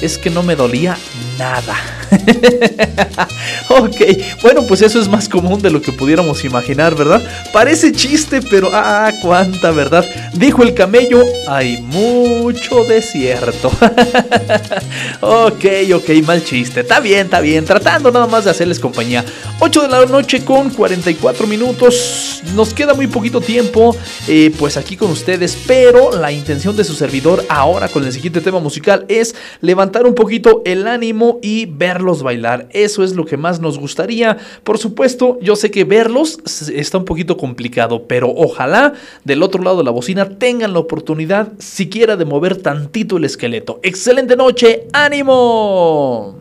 es 0.00 0.16
que 0.16 0.30
no 0.30 0.44
me 0.44 0.54
dolía 0.54 0.96
nada. 1.40 1.74
ok, 3.68 3.96
bueno, 4.42 4.62
pues 4.66 4.82
eso 4.82 5.00
es 5.00 5.08
más 5.08 5.28
común 5.28 5.60
de 5.60 5.70
lo 5.70 5.80
que 5.80 5.92
pudiéramos 5.92 6.44
imaginar, 6.44 6.94
¿verdad? 6.94 7.22
Parece 7.52 7.92
chiste, 7.92 8.40
pero 8.42 8.70
ah, 8.72 9.12
cuánta 9.22 9.70
verdad. 9.70 10.04
Dijo 10.34 10.62
el 10.62 10.74
camello, 10.74 11.22
hay 11.48 11.78
mucho 11.82 12.84
desierto. 12.84 13.68
ok, 15.20 15.64
ok, 15.94 16.10
mal 16.26 16.44
chiste. 16.44 16.80
Está 16.80 17.00
bien, 17.00 17.26
está 17.26 17.40
bien. 17.40 17.64
Tratando 17.64 18.10
nada 18.10 18.26
más 18.26 18.44
de 18.44 18.50
hacerles 18.50 18.80
compañía. 18.80 19.24
8 19.60 19.82
de 19.82 19.88
la 19.88 20.06
noche 20.06 20.44
con 20.44 20.70
44 20.70 21.46
minutos. 21.46 22.42
Nos 22.54 22.74
queda 22.74 22.94
muy 22.94 23.06
poquito 23.06 23.40
tiempo, 23.40 23.96
eh, 24.28 24.52
pues 24.58 24.76
aquí 24.76 24.96
con 24.96 25.10
ustedes, 25.10 25.56
pero 25.66 26.12
la 26.12 26.30
intención 26.32 26.76
de 26.76 26.84
su 26.84 26.94
servidor 26.94 27.44
ahora 27.48 27.88
con 27.88 28.04
el 28.04 28.12
siguiente 28.12 28.40
tema 28.40 28.60
musical 28.60 29.06
es 29.08 29.34
levantar 29.60 30.06
un 30.06 30.14
poquito 30.14 30.62
el 30.64 30.86
ánimo 30.86 31.38
y 31.42 31.66
verlos 32.04 32.22
bailar. 32.22 32.68
Eso 32.70 33.02
es 33.02 33.14
lo 33.14 33.24
que 33.24 33.36
más 33.36 33.60
nos 33.60 33.78
gustaría. 33.78 34.36
Por 34.62 34.78
supuesto, 34.78 35.38
yo 35.40 35.56
sé 35.56 35.70
que 35.70 35.84
verlos 35.84 36.38
está 36.68 36.98
un 36.98 37.04
poquito 37.04 37.36
complicado, 37.36 38.06
pero 38.06 38.30
ojalá 38.30 38.92
del 39.24 39.42
otro 39.42 39.62
lado 39.62 39.78
de 39.78 39.84
la 39.84 39.90
bocina 39.90 40.28
tengan 40.38 40.74
la 40.74 40.80
oportunidad 40.80 41.52
siquiera 41.58 42.16
de 42.16 42.24
mover 42.26 42.56
tantito 42.58 43.16
el 43.16 43.24
esqueleto. 43.24 43.80
Excelente 43.82 44.36
noche, 44.36 44.86
ánimo. 44.92 46.36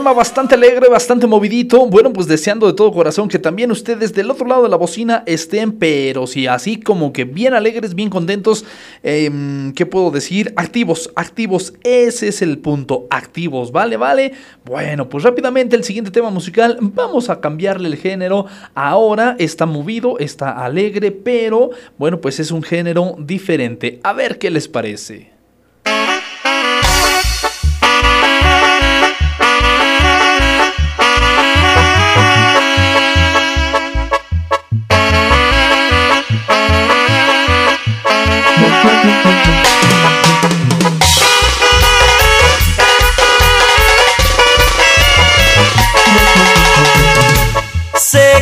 Bastante 0.00 0.54
alegre, 0.54 0.88
bastante 0.88 1.26
movidito. 1.26 1.86
Bueno, 1.86 2.12
pues 2.12 2.26
deseando 2.26 2.66
de 2.66 2.72
todo 2.72 2.92
corazón 2.92 3.28
que 3.28 3.38
también 3.38 3.70
ustedes 3.70 4.14
del 4.14 4.30
otro 4.30 4.46
lado 4.46 4.62
de 4.62 4.68
la 4.70 4.76
bocina 4.76 5.22
estén, 5.26 5.72
pero 5.72 6.26
sí, 6.26 6.46
así 6.46 6.80
como 6.80 7.12
que 7.12 7.24
bien 7.24 7.52
alegres, 7.52 7.94
bien 7.94 8.08
contentos. 8.08 8.64
Em, 9.02 9.72
¿Qué 9.74 9.86
puedo 9.86 10.10
decir? 10.10 10.52
Activos, 10.56 11.10
activos. 11.14 11.74
Ese 11.84 12.28
es 12.28 12.42
el 12.42 12.58
punto. 12.58 13.06
Activos, 13.10 13.70
¿vale? 13.70 13.96
¿Vale? 13.96 14.32
Bueno, 14.64 15.08
pues 15.08 15.22
rápidamente 15.24 15.76
el 15.76 15.84
siguiente 15.84 16.10
tema 16.10 16.30
musical. 16.30 16.78
Vamos 16.80 17.28
a 17.28 17.40
cambiarle 17.40 17.88
el 17.88 17.96
género. 17.96 18.46
Ahora 18.74 19.36
está 19.38 19.66
movido, 19.66 20.18
está 20.18 20.64
alegre, 20.64 21.12
pero 21.12 21.70
bueno, 21.98 22.20
pues 22.20 22.40
es 22.40 22.50
un 22.50 22.62
género 22.62 23.14
diferente. 23.18 24.00
A 24.02 24.14
ver 24.14 24.38
qué 24.38 24.50
les 24.50 24.66
parece. 24.66 25.39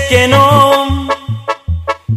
Que 0.08 0.26
no, 0.26 1.06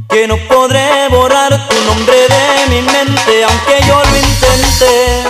que 0.07 0.25
no 0.27 0.37
podré 0.47 1.09
borrar 1.09 1.67
tu 1.67 1.75
nombre 1.83 2.15
de 2.15 2.67
mi 2.69 2.81
mente, 2.81 3.43
aunque 3.43 3.85
yo 3.85 4.01
lo 4.03 4.17
intente. 4.17 5.23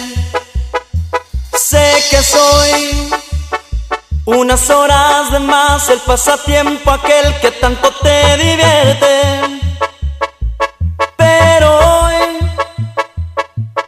Sé 1.57 2.03
que 2.11 2.21
soy 2.21 3.11
unas 4.25 4.69
horas 4.69 5.31
de 5.31 5.39
más 5.39 5.89
el 5.89 5.99
pasatiempo 6.01 6.91
aquel 6.91 7.39
que 7.39 7.51
tanto 7.51 7.91
te 8.03 8.37
divierte. 8.37 9.21
Pero 11.17 12.03
hoy 12.03 12.15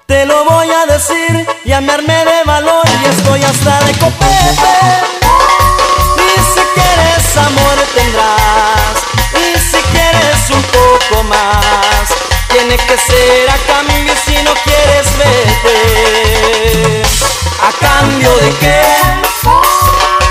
te 0.08 0.26
lo 0.26 0.46
voy 0.46 0.70
a 0.72 0.86
decir 0.92 1.48
y 1.64 1.70
de 1.70 2.44
valor 2.46 2.86
y 3.04 3.06
estoy 3.06 3.44
hasta 3.44 3.84
de 3.86 3.94
copete. 4.00 5.23
Más 11.24 12.08
tiene 12.50 12.78
que 12.78 12.98
ser 12.98 13.50
a 13.50 13.58
cambio 13.68 14.14
si 14.26 14.36
no 14.44 14.54
quieres 14.64 15.08
vete. 15.18 17.02
¿A 17.62 17.72
cambio 17.80 18.36
de 18.38 18.52
qué? 18.58 18.84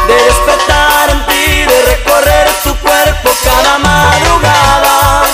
De 0.06 0.14
despertar 0.14 1.10
en 1.10 1.26
ti, 1.26 1.64
de 1.64 1.82
recorrer 1.82 2.48
tu 2.62 2.76
cuerpo 2.78 3.30
cada 3.44 3.78
madrugada. 3.78 5.24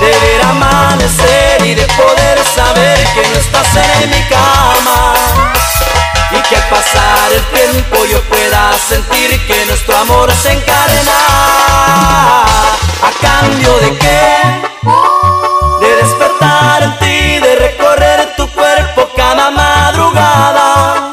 De 0.00 0.06
ver 0.06 0.42
amanecer 0.42 1.66
y 1.66 1.74
de 1.74 1.86
poder 1.86 2.42
saber 2.54 3.04
que 3.14 3.28
no 3.28 3.36
estás 3.38 3.76
en 3.76 4.10
mi 4.10 4.22
cama. 4.28 5.14
Y 6.30 6.40
que 6.48 6.56
al 6.56 6.68
pasar 6.68 7.32
el 7.32 7.44
tiempo 7.52 8.06
yo 8.06 8.22
pueda 8.22 8.72
sentir 8.88 9.46
que 9.46 9.66
nuestro 9.66 9.96
amor 9.98 10.32
se 10.34 10.52
encarna. 10.52 11.20
¿A 13.04 13.10
cambio 13.20 13.78
de 13.80 13.98
qué? 13.98 14.42
De 15.80 15.96
despertar 15.96 16.82
en 16.84 16.98
ti, 16.98 17.38
de 17.38 17.54
recorrer 17.56 18.34
tu 18.34 18.48
cuerpo 18.50 19.10
cada 19.14 19.50
madrugada. 19.50 21.12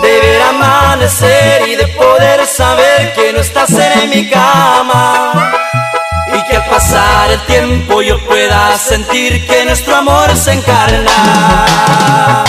De 0.00 0.20
ver 0.20 0.42
amanecer 0.42 1.68
y 1.68 1.74
de 1.74 1.88
poder 1.88 2.46
saber 2.46 3.12
que 3.14 3.32
no 3.32 3.40
estás 3.40 3.70
en 3.72 4.08
mi 4.08 4.30
cama. 4.30 5.52
Y 6.32 6.44
que 6.48 6.56
al 6.58 6.66
pasar 6.66 7.30
el 7.32 7.40
tiempo 7.46 8.00
yo 8.00 8.24
pueda 8.26 8.78
sentir 8.78 9.44
que 9.48 9.64
nuestro 9.64 9.96
amor 9.96 10.36
se 10.36 10.52
encarna. 10.52 12.44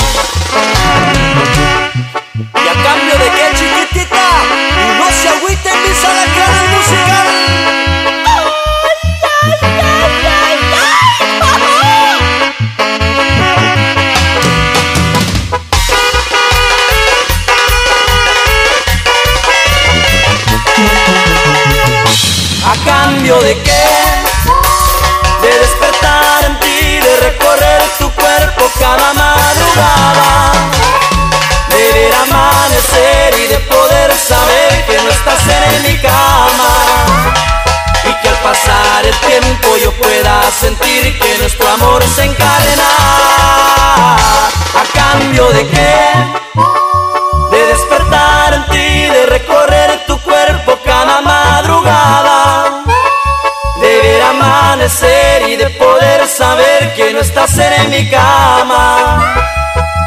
Cambio 23.26 23.42
de 23.42 23.58
qué? 23.64 23.86
De 25.42 25.60
despertar 25.60 26.46
en 26.46 26.60
ti, 26.60 27.00
de 27.00 27.18
recorrer 27.22 27.82
tu 27.98 28.12
cuerpo 28.12 28.70
cada 28.80 29.14
madrugada. 29.14 30.52
De 31.70 31.92
ver 31.94 32.14
amanecer 32.14 33.34
y 33.40 33.48
de 33.48 33.58
poder 33.62 34.16
saber 34.16 34.86
que 34.86 35.02
no 35.02 35.10
estás 35.10 35.40
en 35.48 35.84
mi 35.84 35.98
cama. 36.02 36.70
Y 38.04 38.14
que 38.22 38.30
al 38.30 38.38
pasar 38.44 39.06
el 39.06 39.16
tiempo 39.16 39.76
yo 39.78 39.92
pueda 39.94 40.44
sentir 40.52 41.18
que 41.18 41.38
nuestro 41.40 41.68
amor 41.68 42.04
se 42.16 42.26
encarna. 42.26 42.90
¿A 44.76 44.84
cambio 44.94 45.52
de 45.52 45.68
qué? 45.68 46.14
De 47.50 47.66
despertar 47.66 48.54
en 48.54 48.66
ti, 48.68 49.10
de 49.10 49.26
recorrer 49.26 49.65
amanecer 54.86 55.50
y 55.50 55.56
de 55.56 55.70
poder 55.72 56.28
saber 56.28 56.94
que 56.96 57.12
no 57.12 57.20
estás 57.20 57.58
en 57.58 57.90
mi 57.90 58.08
cama. 58.10 59.36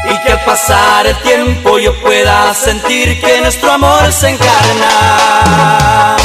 Y 0.04 0.18
que 0.22 0.32
al 0.32 0.44
pasar 0.44 1.06
el 1.06 1.16
tiempo 1.22 1.78
yo 1.78 2.00
pueda 2.00 2.54
sentir 2.54 3.20
que 3.20 3.40
nuestro 3.40 3.72
amor 3.72 4.12
se 4.12 4.30
encarna. 4.30 6.16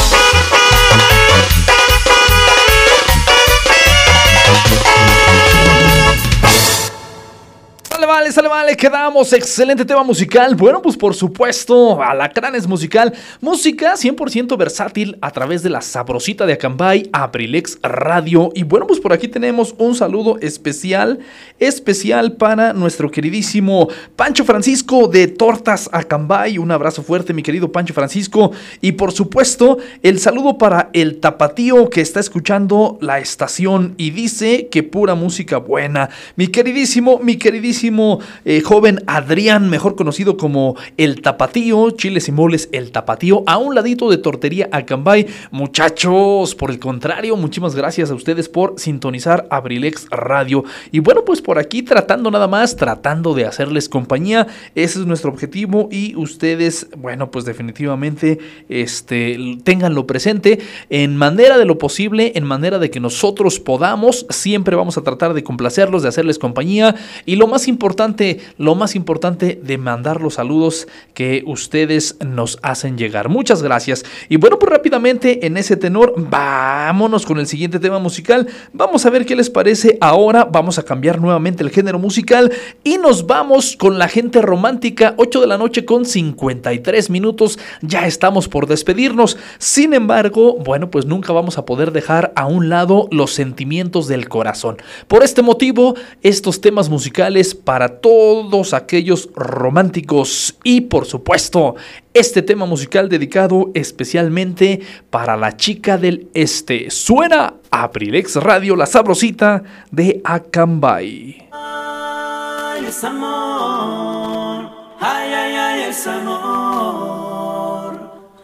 Quedamos. 8.76 9.32
Excelente 9.32 9.84
tema 9.84 10.02
musical. 10.02 10.54
Bueno, 10.54 10.80
pues 10.80 10.96
por 10.96 11.14
supuesto, 11.14 12.02
Alacranes 12.02 12.66
musical. 12.66 13.12
Música 13.40 13.94
100% 13.94 14.56
versátil 14.56 15.18
a 15.20 15.30
través 15.30 15.62
de 15.62 15.70
la 15.70 15.80
sabrosita 15.80 16.46
de 16.46 16.54
Acambay, 16.54 17.08
Abrilex 17.12 17.78
Radio. 17.82 18.50
Y 18.54 18.62
bueno, 18.62 18.86
pues 18.86 19.00
por 19.00 19.12
aquí 19.12 19.28
tenemos 19.28 19.74
un 19.78 19.94
saludo 19.94 20.38
especial, 20.40 21.20
especial 21.58 22.32
para 22.32 22.72
nuestro 22.72 23.10
queridísimo 23.10 23.88
Pancho 24.16 24.44
Francisco 24.44 25.08
de 25.08 25.28
Tortas 25.28 25.88
Acambay. 25.92 26.58
Un 26.58 26.70
abrazo 26.70 27.02
fuerte, 27.02 27.32
mi 27.32 27.42
querido 27.42 27.70
Pancho 27.70 27.94
Francisco. 27.94 28.52
Y 28.80 28.92
por 28.92 29.12
supuesto, 29.12 29.78
el 30.02 30.18
saludo 30.18 30.58
para 30.58 30.90
el 30.92 31.20
tapatío 31.20 31.90
que 31.90 32.00
está 32.00 32.20
escuchando 32.20 32.98
la 33.00 33.18
estación 33.18 33.94
y 33.96 34.10
dice 34.10 34.68
que 34.70 34.82
pura 34.82 35.14
música 35.14 35.58
buena. 35.58 36.10
Mi 36.36 36.48
queridísimo, 36.48 37.18
mi 37.22 37.36
queridísimo 37.36 38.20
eh, 38.44 38.62
joven 38.64 39.04
Adrián, 39.06 39.70
mejor 39.70 39.94
conocido 39.94 40.36
como 40.36 40.76
El 40.96 41.22
Tapatío, 41.22 41.90
Chiles 41.90 42.28
y 42.28 42.32
Moles 42.32 42.68
El 42.72 42.90
Tapatío, 42.90 43.44
a 43.46 43.58
un 43.58 43.74
ladito 43.74 44.10
de 44.10 44.18
Tortería 44.18 44.68
Acambay. 44.72 45.26
Muchachos, 45.50 46.54
por 46.54 46.70
el 46.70 46.78
contrario, 46.78 47.36
muchísimas 47.36 47.74
gracias 47.74 48.10
a 48.10 48.14
ustedes 48.14 48.48
por 48.48 48.74
sintonizar 48.78 49.46
Abrilex 49.50 50.08
Radio. 50.10 50.64
Y 50.90 50.98
bueno, 50.98 51.24
pues 51.24 51.40
por 51.42 51.58
aquí 51.58 51.82
tratando 51.82 52.30
nada 52.30 52.48
más, 52.48 52.76
tratando 52.76 53.34
de 53.34 53.44
hacerles 53.46 53.88
compañía. 53.88 54.46
Ese 54.74 55.00
es 55.00 55.06
nuestro 55.06 55.30
objetivo 55.30 55.88
y 55.92 56.16
ustedes, 56.16 56.88
bueno, 56.96 57.30
pues 57.30 57.44
definitivamente 57.44 58.38
este, 58.68 59.38
tenganlo 59.62 60.06
presente 60.06 60.60
en 60.90 61.16
manera 61.16 61.58
de 61.58 61.64
lo 61.64 61.78
posible, 61.78 62.32
en 62.34 62.44
manera 62.44 62.78
de 62.78 62.90
que 62.90 63.00
nosotros 63.00 63.60
podamos. 63.60 64.26
Siempre 64.30 64.76
vamos 64.76 64.96
a 64.98 65.02
tratar 65.02 65.34
de 65.34 65.44
complacerlos, 65.44 66.02
de 66.02 66.08
hacerles 66.08 66.38
compañía. 66.38 66.94
Y 67.26 67.36
lo 67.36 67.46
más 67.46 67.68
importante, 67.68 68.40
lo 68.56 68.74
más 68.74 68.94
importante 68.94 69.60
de 69.62 69.78
mandar 69.78 70.20
los 70.20 70.34
saludos 70.34 70.86
que 71.12 71.42
ustedes 71.46 72.16
nos 72.24 72.58
hacen 72.62 72.96
llegar. 72.96 73.28
Muchas 73.28 73.62
gracias. 73.62 74.04
Y 74.28 74.36
bueno, 74.36 74.58
pues 74.58 74.70
rápidamente 74.70 75.46
en 75.46 75.56
ese 75.56 75.76
tenor, 75.76 76.14
vámonos 76.16 77.26
con 77.26 77.38
el 77.38 77.46
siguiente 77.46 77.78
tema 77.78 77.98
musical. 77.98 78.46
Vamos 78.72 79.06
a 79.06 79.10
ver 79.10 79.26
qué 79.26 79.36
les 79.36 79.50
parece 79.50 79.98
ahora. 80.00 80.44
Vamos 80.44 80.78
a 80.78 80.84
cambiar 80.84 81.20
nuevamente 81.20 81.62
el 81.62 81.70
género 81.70 81.98
musical 81.98 82.52
y 82.82 82.98
nos 82.98 83.26
vamos 83.26 83.76
con 83.76 83.98
la 83.98 84.08
gente 84.08 84.42
romántica. 84.42 85.14
8 85.16 85.40
de 85.40 85.46
la 85.46 85.58
noche 85.58 85.84
con 85.84 86.04
53 86.04 87.10
minutos. 87.10 87.58
Ya 87.82 88.06
estamos 88.06 88.48
por 88.48 88.66
despedirnos. 88.66 89.36
Sin 89.58 89.94
embargo, 89.94 90.56
bueno, 90.58 90.90
pues 90.90 91.06
nunca 91.06 91.32
vamos 91.32 91.58
a 91.58 91.64
poder 91.64 91.92
dejar 91.92 92.32
a 92.36 92.46
un 92.46 92.68
lado 92.68 93.08
los 93.10 93.32
sentimientos 93.32 94.08
del 94.08 94.28
corazón. 94.28 94.76
Por 95.08 95.22
este 95.22 95.42
motivo, 95.42 95.94
estos 96.22 96.60
temas 96.60 96.88
musicales 96.88 97.54
para 97.54 98.00
todos 98.00 98.33
aquellos 98.72 99.30
románticos 99.34 100.56
y 100.64 100.82
por 100.82 101.06
supuesto 101.06 101.76
este 102.12 102.42
tema 102.42 102.66
musical 102.66 103.08
dedicado 103.08 103.70
especialmente 103.74 104.80
para 105.10 105.36
la 105.36 105.56
chica 105.56 105.98
del 105.98 106.28
este. 106.34 106.90
Suena 106.90 107.54
Aprilex 107.70 108.36
Radio, 108.36 108.74
la 108.76 108.86
sabrosita 108.86 109.62
de 109.90 110.20
Acambay. 110.24 111.48
Ay, 111.52 112.86
es 112.86 113.04
amor. 113.04 114.70
Ay, 115.00 115.32
ay, 115.32 115.54
ay, 115.56 115.82
es 115.90 116.06
amor. 116.06 118.00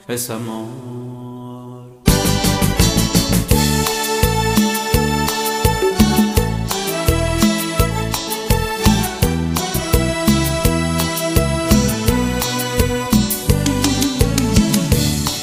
Es 0.06 0.30
amor. 0.30 0.79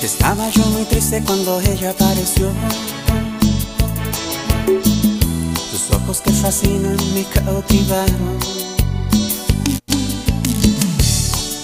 Estaba 0.07 0.49
yo 0.49 0.65
muy 0.67 0.85
triste 0.85 1.21
cuando 1.21 1.59
ella 1.59 1.89
apareció. 1.89 2.49
Tus 4.65 5.95
ojos 5.97 6.21
que 6.21 6.31
fascinan 6.31 6.95
me 7.13 7.25
cautivaron. 7.25 8.39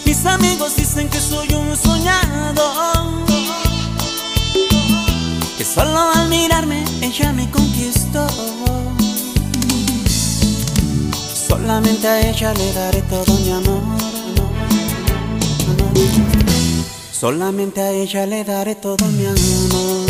Mis 0.03 0.25
amigos 0.25 0.75
dicen 0.75 1.07
que 1.07 1.21
soy 1.21 1.53
un 1.53 1.77
soñado. 1.77 3.23
Que 5.57 5.63
Solo 5.63 6.11
al 6.13 6.27
mirarme 6.27 6.83
ella 6.99 7.31
me 7.31 7.49
conquistó. 7.49 8.27
Solamente 11.47 12.09
a 12.09 12.29
ella 12.29 12.53
le 12.53 12.73
daré 12.73 13.01
todo 13.03 13.33
mi 13.39 13.51
amor. 13.51 14.22
Solamente 17.13 17.79
a 17.79 17.91
ella 17.91 18.25
le 18.25 18.43
daré 18.43 18.73
todo 18.75 19.05
mi 19.05 19.25
amor. 19.25 20.09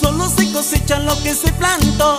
Solo 0.00 0.28
se 0.28 0.50
cosecha 0.50 0.98
lo 1.00 1.14
que 1.22 1.34
se 1.34 1.52
plantó. 1.52 2.16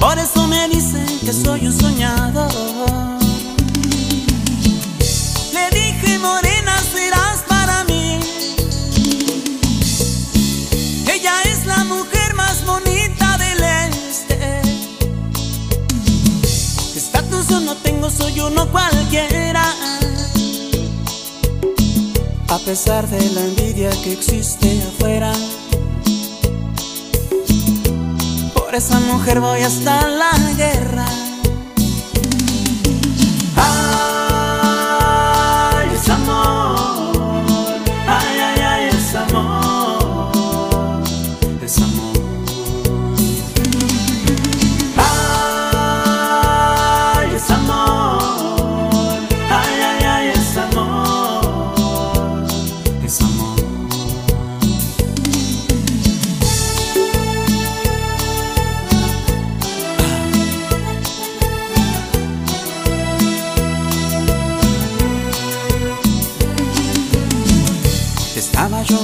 Por 0.00 0.18
eso 0.18 0.46
me 0.48 0.68
dicen 0.68 1.06
que 1.24 1.32
soy 1.32 1.68
un 1.68 1.72
soñador. 1.72 3.09
Uno 18.50 18.70
cualquiera. 18.70 19.62
A 22.48 22.58
pesar 22.58 23.06
de 23.08 23.30
la 23.30 23.40
envidia 23.42 23.90
que 24.02 24.12
existe 24.12 24.82
afuera. 24.88 25.32
Por 28.54 28.74
esa 28.74 29.00
mujer 29.00 29.40
voy 29.40 29.62
hasta 29.62 30.08
la 30.08 30.32
guerra. 30.56 31.19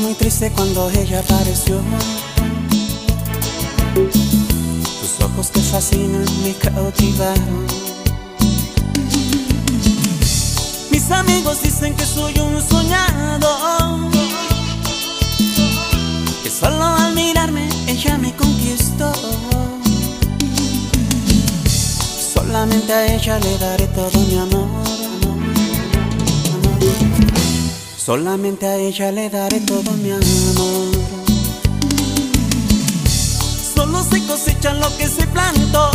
Muy 0.06 0.14
triste 0.14 0.52
cuando 0.52 0.88
ella 0.90 1.18
apareció. 1.18 1.80
Tus 5.00 5.24
ojos 5.24 5.50
que 5.50 5.60
fascinan 5.60 6.24
me 6.44 6.54
cautivaron. 6.54 7.66
Mis 10.92 11.10
amigos 11.10 11.60
dicen 11.60 11.96
que 11.96 12.06
soy 12.06 12.38
un 12.38 12.62
soñado. 12.62 14.08
Que 16.44 16.50
solo 16.50 16.84
al 16.84 17.12
mirarme 17.12 17.68
ella 17.88 18.16
me 18.16 18.32
conquistó. 18.36 19.12
Solamente 22.32 22.92
a 22.92 23.12
ella 23.12 23.40
le 23.40 23.58
daré 23.58 23.88
todo 23.88 24.20
mi 24.20 24.38
amor. 24.38 24.85
Solamente 28.06 28.64
a 28.66 28.76
ella 28.76 29.10
le 29.10 29.28
daré 29.28 29.58
todo 29.62 29.90
mi 29.94 30.12
amor. 30.12 30.94
Solo 33.74 34.00
se 34.04 34.24
cosecha 34.24 34.74
lo 34.74 34.96
que 34.96 35.08
se 35.08 35.26
plantó. 35.26 35.90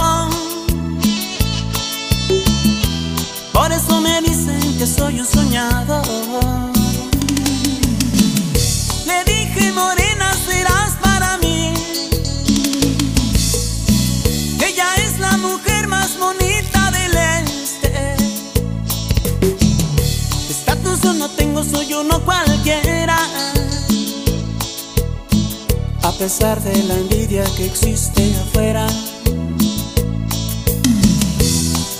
Pesar 26.21 26.61
de 26.61 26.83
la 26.83 26.93
envidia 26.93 27.43
que 27.57 27.65
existe 27.65 28.21
afuera. 28.43 28.85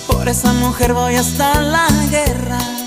Por 0.05 0.29
esa 0.29 0.53
mujer 0.53 0.93
voy 0.93 1.15
hasta 1.15 1.59
la 1.59 1.87
guerra. 2.11 2.80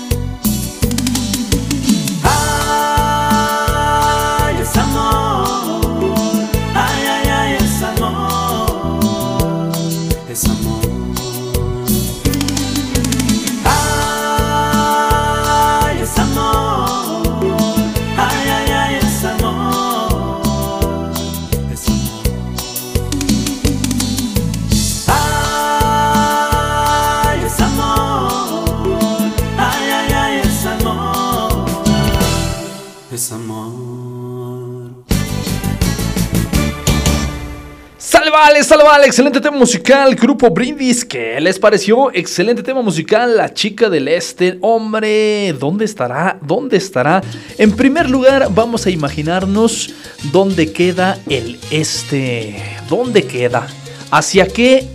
Vale, 38.55 39.07
excelente 39.07 39.41
tema 39.41 39.57
musical, 39.57 40.15
Grupo 40.15 40.49
Brindis, 40.49 41.03
¿qué 41.03 41.41
les 41.41 41.59
pareció? 41.59 42.09
Excelente 42.13 42.63
tema 42.63 42.81
musical, 42.81 43.35
La 43.35 43.53
Chica 43.53 43.89
del 43.89 44.07
Este, 44.07 44.57
hombre, 44.61 45.51
¿dónde 45.59 45.83
estará? 45.83 46.39
¿Dónde 46.41 46.77
estará? 46.77 47.21
En 47.57 47.73
primer 47.73 48.09
lugar, 48.09 48.47
vamos 48.51 48.85
a 48.85 48.91
imaginarnos 48.91 49.93
dónde 50.31 50.71
queda 50.71 51.19
el 51.29 51.59
este, 51.69 52.63
¿dónde 52.87 53.23
queda? 53.23 53.67
¿Hacia 54.09 54.47
qué 54.47 54.87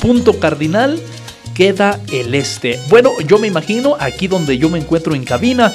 punto 0.00 0.38
cardinal 0.38 1.00
queda 1.52 1.98
el 2.12 2.32
este? 2.36 2.78
Bueno, 2.90 3.10
yo 3.26 3.40
me 3.40 3.48
imagino 3.48 3.96
aquí 3.98 4.28
donde 4.28 4.56
yo 4.56 4.70
me 4.70 4.78
encuentro 4.78 5.16
en 5.16 5.24
cabina, 5.24 5.72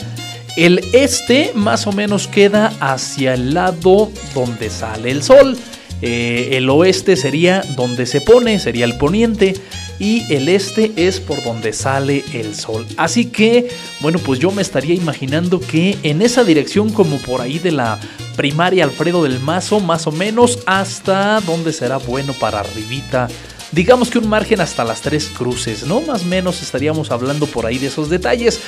el 0.56 0.80
este 0.94 1.52
más 1.54 1.86
o 1.86 1.92
menos 1.92 2.30
queda 2.30 2.72
hacia 2.80 3.34
el 3.34 3.54
lado 3.54 4.10
donde 4.34 4.70
sale 4.70 5.12
el 5.12 5.22
sol. 5.22 5.58
Eh, 6.02 6.50
el 6.54 6.70
oeste 6.70 7.16
sería 7.16 7.64
donde 7.76 8.06
se 8.06 8.22
pone, 8.22 8.60
sería 8.60 8.86
el 8.86 8.98
poniente. 8.98 9.54
Y 9.98 10.32
el 10.34 10.50
este 10.50 10.92
es 10.98 11.22
por 11.22 11.42
donde 11.44 11.72
sale 11.72 12.26
el 12.34 12.54
sol. 12.54 12.86
Así 12.98 13.26
que, 13.28 13.70
bueno, 14.02 14.20
pues 14.20 14.40
yo 14.40 14.52
me 14.52 14.62
estaría 14.62 14.94
imaginando 14.94 15.62
que 15.62 15.98
en 16.04 16.22
esa 16.22 16.44
dirección, 16.44 16.90
como 16.90 17.18
por 17.20 17.40
ahí 17.40 17.60
de 17.60 17.72
la 17.72 17.98
primaria 18.36 18.84
Alfredo 18.84 19.24
del 19.24 19.40
Mazo, 19.40 19.80
más 19.80 20.06
o 20.06 20.12
menos 20.12 20.60
hasta 20.66 21.40
donde 21.42 21.72
será 21.72 21.98
bueno 21.98 22.34
para 22.34 22.60
arribita. 22.60 23.30
Digamos 23.76 24.10
que 24.10 24.20
un 24.20 24.30
margen 24.30 24.62
hasta 24.62 24.86
las 24.86 25.02
tres 25.02 25.28
cruces, 25.28 25.86
¿no? 25.86 26.00
Más 26.00 26.22
o 26.22 26.26
menos 26.28 26.62
estaríamos 26.62 27.12
hablando 27.12 27.46
por 27.46 27.66
ahí 27.66 27.78
de 27.78 27.88
esos 27.88 28.10
detalles. 28.10 28.62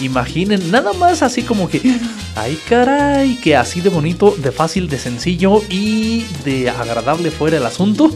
Imaginen, 0.00 0.70
nada 0.70 0.92
más 0.92 1.22
así 1.22 1.42
como 1.42 1.68
que, 1.68 1.80
ay 2.36 2.56
caray, 2.68 3.34
que 3.34 3.56
así 3.56 3.80
de 3.80 3.88
bonito, 3.88 4.32
de 4.38 4.52
fácil, 4.52 4.88
de 4.88 5.00
sencillo 5.00 5.60
y 5.68 6.24
de 6.44 6.70
agradable 6.70 7.32
fuera 7.32 7.56
el 7.56 7.66
asunto. 7.66 8.12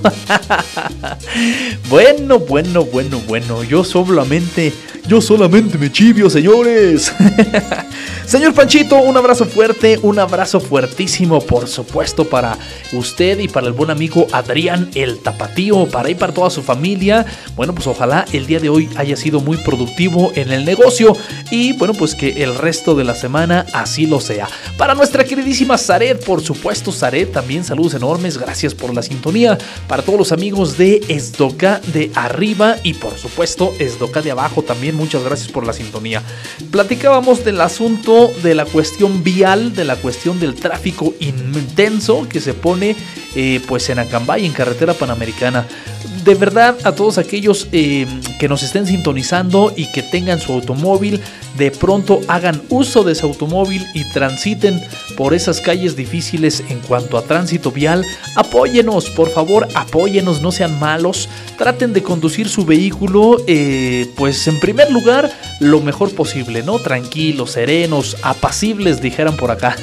bueno, 1.90 2.38
bueno, 2.38 2.84
bueno, 2.84 3.20
bueno, 3.26 3.64
yo 3.64 3.82
solamente, 3.82 4.72
yo 5.08 5.20
solamente 5.20 5.76
me 5.76 5.90
chivio, 5.90 6.30
señores. 6.30 7.12
Señor 8.26 8.52
Panchito, 8.52 8.96
un 8.96 9.16
abrazo 9.16 9.46
fuerte, 9.46 9.98
un 10.02 10.18
abrazo 10.18 10.60
fuertísimo, 10.60 11.40
por 11.40 11.66
supuesto, 11.66 12.28
para 12.28 12.58
usted 12.92 13.38
y 13.38 13.48
para 13.48 13.66
el 13.66 13.72
buen 13.72 13.90
amigo 13.90 14.26
Adrián 14.32 14.90
el 14.94 15.18
Tapatío, 15.18 15.86
para 15.86 16.10
para 16.14 16.27
toda 16.32 16.50
su 16.50 16.62
familia. 16.62 17.26
Bueno, 17.56 17.74
pues 17.74 17.86
ojalá 17.86 18.24
el 18.32 18.46
día 18.46 18.60
de 18.60 18.68
hoy 18.68 18.88
haya 18.96 19.16
sido 19.16 19.40
muy 19.40 19.56
productivo 19.58 20.32
en 20.34 20.50
el 20.50 20.64
negocio 20.64 21.16
y 21.50 21.72
bueno, 21.74 21.94
pues 21.94 22.14
que 22.14 22.42
el 22.42 22.54
resto 22.54 22.94
de 22.94 23.04
la 23.04 23.14
semana 23.14 23.66
así 23.72 24.06
lo 24.06 24.20
sea. 24.20 24.48
Para 24.76 24.94
nuestra 24.94 25.24
queridísima 25.24 25.78
Zaret, 25.78 26.24
por 26.24 26.40
supuesto, 26.42 26.92
Zaret, 26.92 27.32
también 27.32 27.64
saludos 27.64 27.94
enormes, 27.94 28.38
gracias 28.38 28.74
por 28.74 28.94
la 28.94 29.02
sintonía. 29.02 29.58
Para 29.86 30.02
todos 30.02 30.18
los 30.18 30.32
amigos 30.32 30.78
de 30.78 31.00
Esdoca 31.08 31.80
de 31.92 32.10
arriba 32.14 32.76
y 32.82 32.94
por 32.94 33.16
supuesto 33.18 33.72
Esdoca 33.78 34.22
de 34.22 34.30
abajo 34.30 34.62
también, 34.62 34.94
muchas 34.94 35.22
gracias 35.24 35.50
por 35.50 35.66
la 35.66 35.72
sintonía. 35.72 36.22
Platicábamos 36.70 37.44
del 37.44 37.60
asunto 37.60 38.30
de 38.42 38.54
la 38.54 38.64
cuestión 38.64 39.22
vial, 39.22 39.74
de 39.74 39.84
la 39.84 39.96
cuestión 39.96 40.40
del 40.40 40.54
tráfico 40.54 41.14
intenso 41.20 42.26
que 42.28 42.40
se 42.40 42.54
pone 42.54 42.96
eh, 43.34 43.60
pues 43.66 43.88
en 43.90 43.98
Acambay, 43.98 44.46
en 44.46 44.52
carretera 44.52 44.94
panamericana. 44.94 45.66
De 46.24 46.34
verdad, 46.34 46.76
a 46.84 46.92
todos 46.92 47.18
aquellos 47.18 47.68
eh, 47.72 48.06
que 48.38 48.48
nos 48.48 48.62
estén 48.62 48.86
sintonizando 48.86 49.72
y 49.76 49.86
que 49.92 50.02
tengan 50.02 50.40
su 50.40 50.52
automóvil, 50.52 51.20
de 51.58 51.70
pronto 51.70 52.20
hagan 52.28 52.62
uso 52.68 53.02
de 53.02 53.12
ese 53.12 53.26
automóvil 53.26 53.84
y 53.94 54.04
transiten 54.12 54.80
por 55.16 55.34
esas 55.34 55.60
calles 55.60 55.96
difíciles 55.96 56.62
en 56.68 56.78
cuanto 56.80 57.18
a 57.18 57.22
tránsito 57.22 57.72
vial, 57.72 58.04
apóyenos, 58.36 59.10
por 59.10 59.30
favor, 59.30 59.68
apóyenos, 59.74 60.40
no 60.40 60.52
sean 60.52 60.78
malos, 60.78 61.28
traten 61.58 61.92
de 61.92 62.02
conducir 62.02 62.48
su 62.48 62.64
vehículo, 62.64 63.38
eh, 63.46 64.06
pues 64.16 64.46
en 64.46 64.60
primer 64.60 64.90
lugar, 64.90 65.30
lo 65.60 65.80
mejor 65.80 66.14
posible, 66.14 66.62
¿no? 66.62 66.78
Tranquilos, 66.78 67.52
serenos, 67.52 68.16
apacibles, 68.22 69.02
dijeran 69.02 69.36
por 69.36 69.50
acá. 69.50 69.76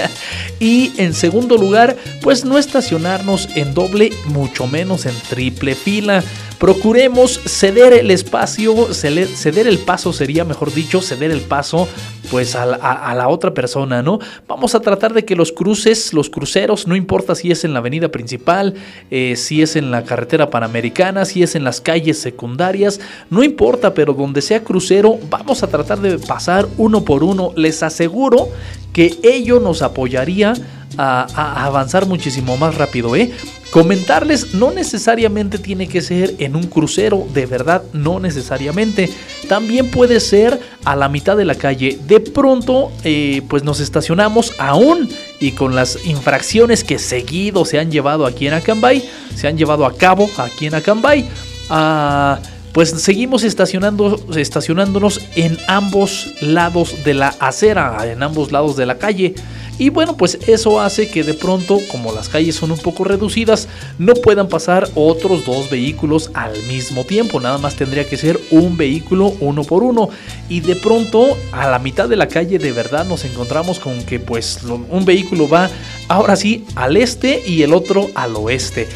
y 0.60 0.92
en 0.98 1.14
segundo 1.14 1.56
lugar, 1.56 1.96
pues 2.20 2.44
no 2.44 2.58
estacionarnos 2.58 3.48
en 3.54 3.72
doble, 3.72 4.10
mucho 4.26 4.66
menos 4.66 5.06
en 5.06 5.14
triple 5.28 5.74
fila. 5.74 6.22
Procuremos 6.62 7.40
ceder 7.44 7.92
el 7.92 8.12
espacio, 8.12 8.94
ceder 8.94 9.66
el 9.66 9.78
paso 9.78 10.12
sería, 10.12 10.44
mejor 10.44 10.72
dicho, 10.72 11.02
ceder 11.02 11.32
el 11.32 11.40
paso 11.40 11.88
pues 12.30 12.54
a 12.54 12.64
la, 12.64 13.26
otra 13.26 13.52
persona, 13.52 14.00
¿no? 14.00 14.20
Vamos 14.46 14.76
a 14.76 14.80
tratar 14.80 15.12
de 15.12 15.24
que 15.24 15.34
los 15.34 15.50
cruces, 15.50 16.14
los 16.14 16.30
cruceros, 16.30 16.86
no 16.86 16.94
importa 16.94 17.34
si 17.34 17.50
es 17.50 17.64
en 17.64 17.72
la 17.72 17.80
avenida 17.80 18.10
principal, 18.10 18.74
eh, 19.10 19.34
si 19.34 19.60
es 19.60 19.74
en 19.74 19.90
la 19.90 20.04
carretera 20.04 20.50
panamericana, 20.50 21.24
si 21.24 21.42
es 21.42 21.56
en 21.56 21.64
las 21.64 21.80
calles 21.80 22.20
secundarias, 22.20 23.00
no 23.28 23.42
importa, 23.42 23.92
pero 23.92 24.14
donde 24.14 24.40
sea 24.40 24.62
crucero, 24.62 25.18
vamos 25.28 25.64
a 25.64 25.66
tratar 25.66 26.00
de 26.00 26.16
pasar 26.20 26.68
uno 26.78 27.04
por 27.04 27.24
uno. 27.24 27.52
Les 27.56 27.82
aseguro 27.82 28.50
que 28.92 29.18
ello 29.24 29.58
nos 29.58 29.82
apoyaría 29.82 30.54
a, 30.96 31.64
avanzar 31.64 32.06
muchísimo 32.06 32.56
más 32.56 32.76
rápido, 32.76 33.16
¿eh? 33.16 33.30
Comentarles 33.70 34.54
no 34.54 34.70
necesariamente 34.70 35.58
tiene 35.58 35.88
que 35.88 36.02
ser 36.02 36.34
en 36.38 36.56
un 36.56 36.64
crucero, 36.64 37.26
de 37.32 37.46
verdad, 37.46 37.82
no 37.94 38.20
necesariamente. 38.20 39.08
También 39.48 39.90
puede 39.90 40.20
ser 40.20 40.60
a 40.84 40.94
la 40.94 41.08
mitad 41.08 41.38
de 41.38 41.46
la 41.46 41.54
calle. 41.54 41.98
De 42.06 42.20
pronto, 42.20 42.92
eh, 43.02 43.40
pues 43.48 43.64
nos 43.64 43.80
estacionamos 43.80 44.52
aún 44.58 45.08
y 45.40 45.52
con 45.52 45.74
las 45.74 46.04
infracciones 46.04 46.84
que 46.84 46.98
seguido 46.98 47.64
se 47.64 47.78
han 47.78 47.90
llevado 47.90 48.26
aquí 48.26 48.46
en 48.46 48.54
Acambay, 48.54 49.02
se 49.34 49.48
han 49.48 49.56
llevado 49.56 49.86
a 49.86 49.96
cabo 49.96 50.28
aquí 50.36 50.66
en 50.66 50.74
Acambay. 50.74 51.28
Ah, 51.70 52.40
pues 52.72 52.90
seguimos 52.90 53.44
estacionando, 53.44 54.18
estacionándonos 54.34 55.20
en 55.36 55.58
ambos 55.68 56.28
lados 56.40 57.04
de 57.04 57.14
la 57.14 57.28
acera, 57.38 57.98
en 58.10 58.22
ambos 58.22 58.50
lados 58.50 58.76
de 58.76 58.86
la 58.86 58.98
calle. 58.98 59.34
Y 59.82 59.90
bueno, 59.90 60.16
pues 60.16 60.38
eso 60.46 60.80
hace 60.80 61.10
que 61.10 61.24
de 61.24 61.34
pronto, 61.34 61.80
como 61.90 62.12
las 62.12 62.28
calles 62.28 62.54
son 62.54 62.70
un 62.70 62.78
poco 62.78 63.02
reducidas, 63.02 63.66
no 63.98 64.14
puedan 64.14 64.46
pasar 64.46 64.88
otros 64.94 65.44
dos 65.44 65.70
vehículos 65.70 66.30
al 66.34 66.52
mismo 66.68 67.02
tiempo. 67.02 67.40
Nada 67.40 67.58
más 67.58 67.74
tendría 67.74 68.08
que 68.08 68.16
ser 68.16 68.38
un 68.52 68.76
vehículo 68.76 69.34
uno 69.40 69.64
por 69.64 69.82
uno. 69.82 70.08
Y 70.48 70.60
de 70.60 70.76
pronto, 70.76 71.36
a 71.50 71.68
la 71.68 71.80
mitad 71.80 72.08
de 72.08 72.14
la 72.14 72.28
calle, 72.28 72.60
de 72.60 72.70
verdad 72.70 73.06
nos 73.06 73.24
encontramos 73.24 73.80
con 73.80 74.04
que 74.04 74.20
pues 74.20 74.60
un 74.62 75.04
vehículo 75.04 75.48
va 75.48 75.68
ahora 76.06 76.36
sí 76.36 76.64
al 76.76 76.96
este 76.96 77.42
y 77.44 77.62
el 77.62 77.74
otro 77.74 78.08
al 78.14 78.36
oeste 78.36 78.86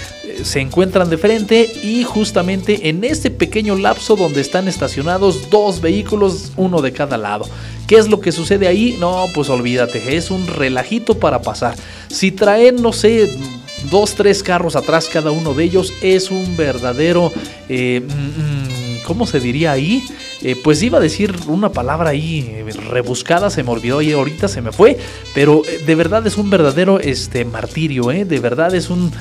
se 0.44 0.60
encuentran 0.60 1.10
de 1.10 1.18
frente 1.18 1.70
y 1.82 2.04
justamente 2.04 2.88
en 2.88 3.04
este 3.04 3.30
pequeño 3.30 3.76
lapso 3.76 4.16
donde 4.16 4.40
están 4.40 4.68
estacionados 4.68 5.50
dos 5.50 5.80
vehículos, 5.80 6.52
uno 6.56 6.82
de 6.82 6.92
cada 6.92 7.16
lado. 7.16 7.46
¿Qué 7.86 7.96
es 7.96 8.08
lo 8.08 8.20
que 8.20 8.32
sucede 8.32 8.66
ahí? 8.66 8.96
No, 8.98 9.26
pues 9.34 9.48
olvídate, 9.48 10.16
es 10.16 10.30
un 10.30 10.46
relajito 10.46 11.18
para 11.18 11.42
pasar. 11.42 11.76
Si 12.08 12.32
traen, 12.32 12.82
no 12.82 12.92
sé, 12.92 13.30
dos, 13.90 14.14
tres 14.14 14.42
carros 14.42 14.76
atrás 14.76 15.08
cada 15.12 15.30
uno 15.30 15.54
de 15.54 15.64
ellos, 15.64 15.92
es 16.02 16.30
un 16.30 16.56
verdadero... 16.56 17.32
Eh, 17.68 18.02
mm, 18.04 18.10
mm, 18.10 18.66
¿Cómo 19.06 19.24
se 19.24 19.38
diría 19.38 19.70
ahí? 19.70 20.02
Eh, 20.42 20.54
pues 20.62 20.82
iba 20.82 20.98
a 20.98 21.00
decir 21.00 21.34
una 21.46 21.72
palabra 21.72 22.10
ahí 22.10 22.46
eh, 22.48 22.72
rebuscada, 22.90 23.48
se 23.48 23.62
me 23.62 23.70
olvidó 23.70 24.02
y 24.02 24.12
ahorita 24.12 24.48
se 24.48 24.60
me 24.60 24.70
fue, 24.70 24.98
pero 25.34 25.62
eh, 25.64 25.80
de 25.84 25.94
verdad 25.94 26.26
es 26.26 26.36
un 26.36 26.50
verdadero 26.50 27.00
este, 27.00 27.44
martirio, 27.44 28.08
de 28.08 28.38
verdad 28.40 28.74
es 28.74 28.90
un 28.90 29.12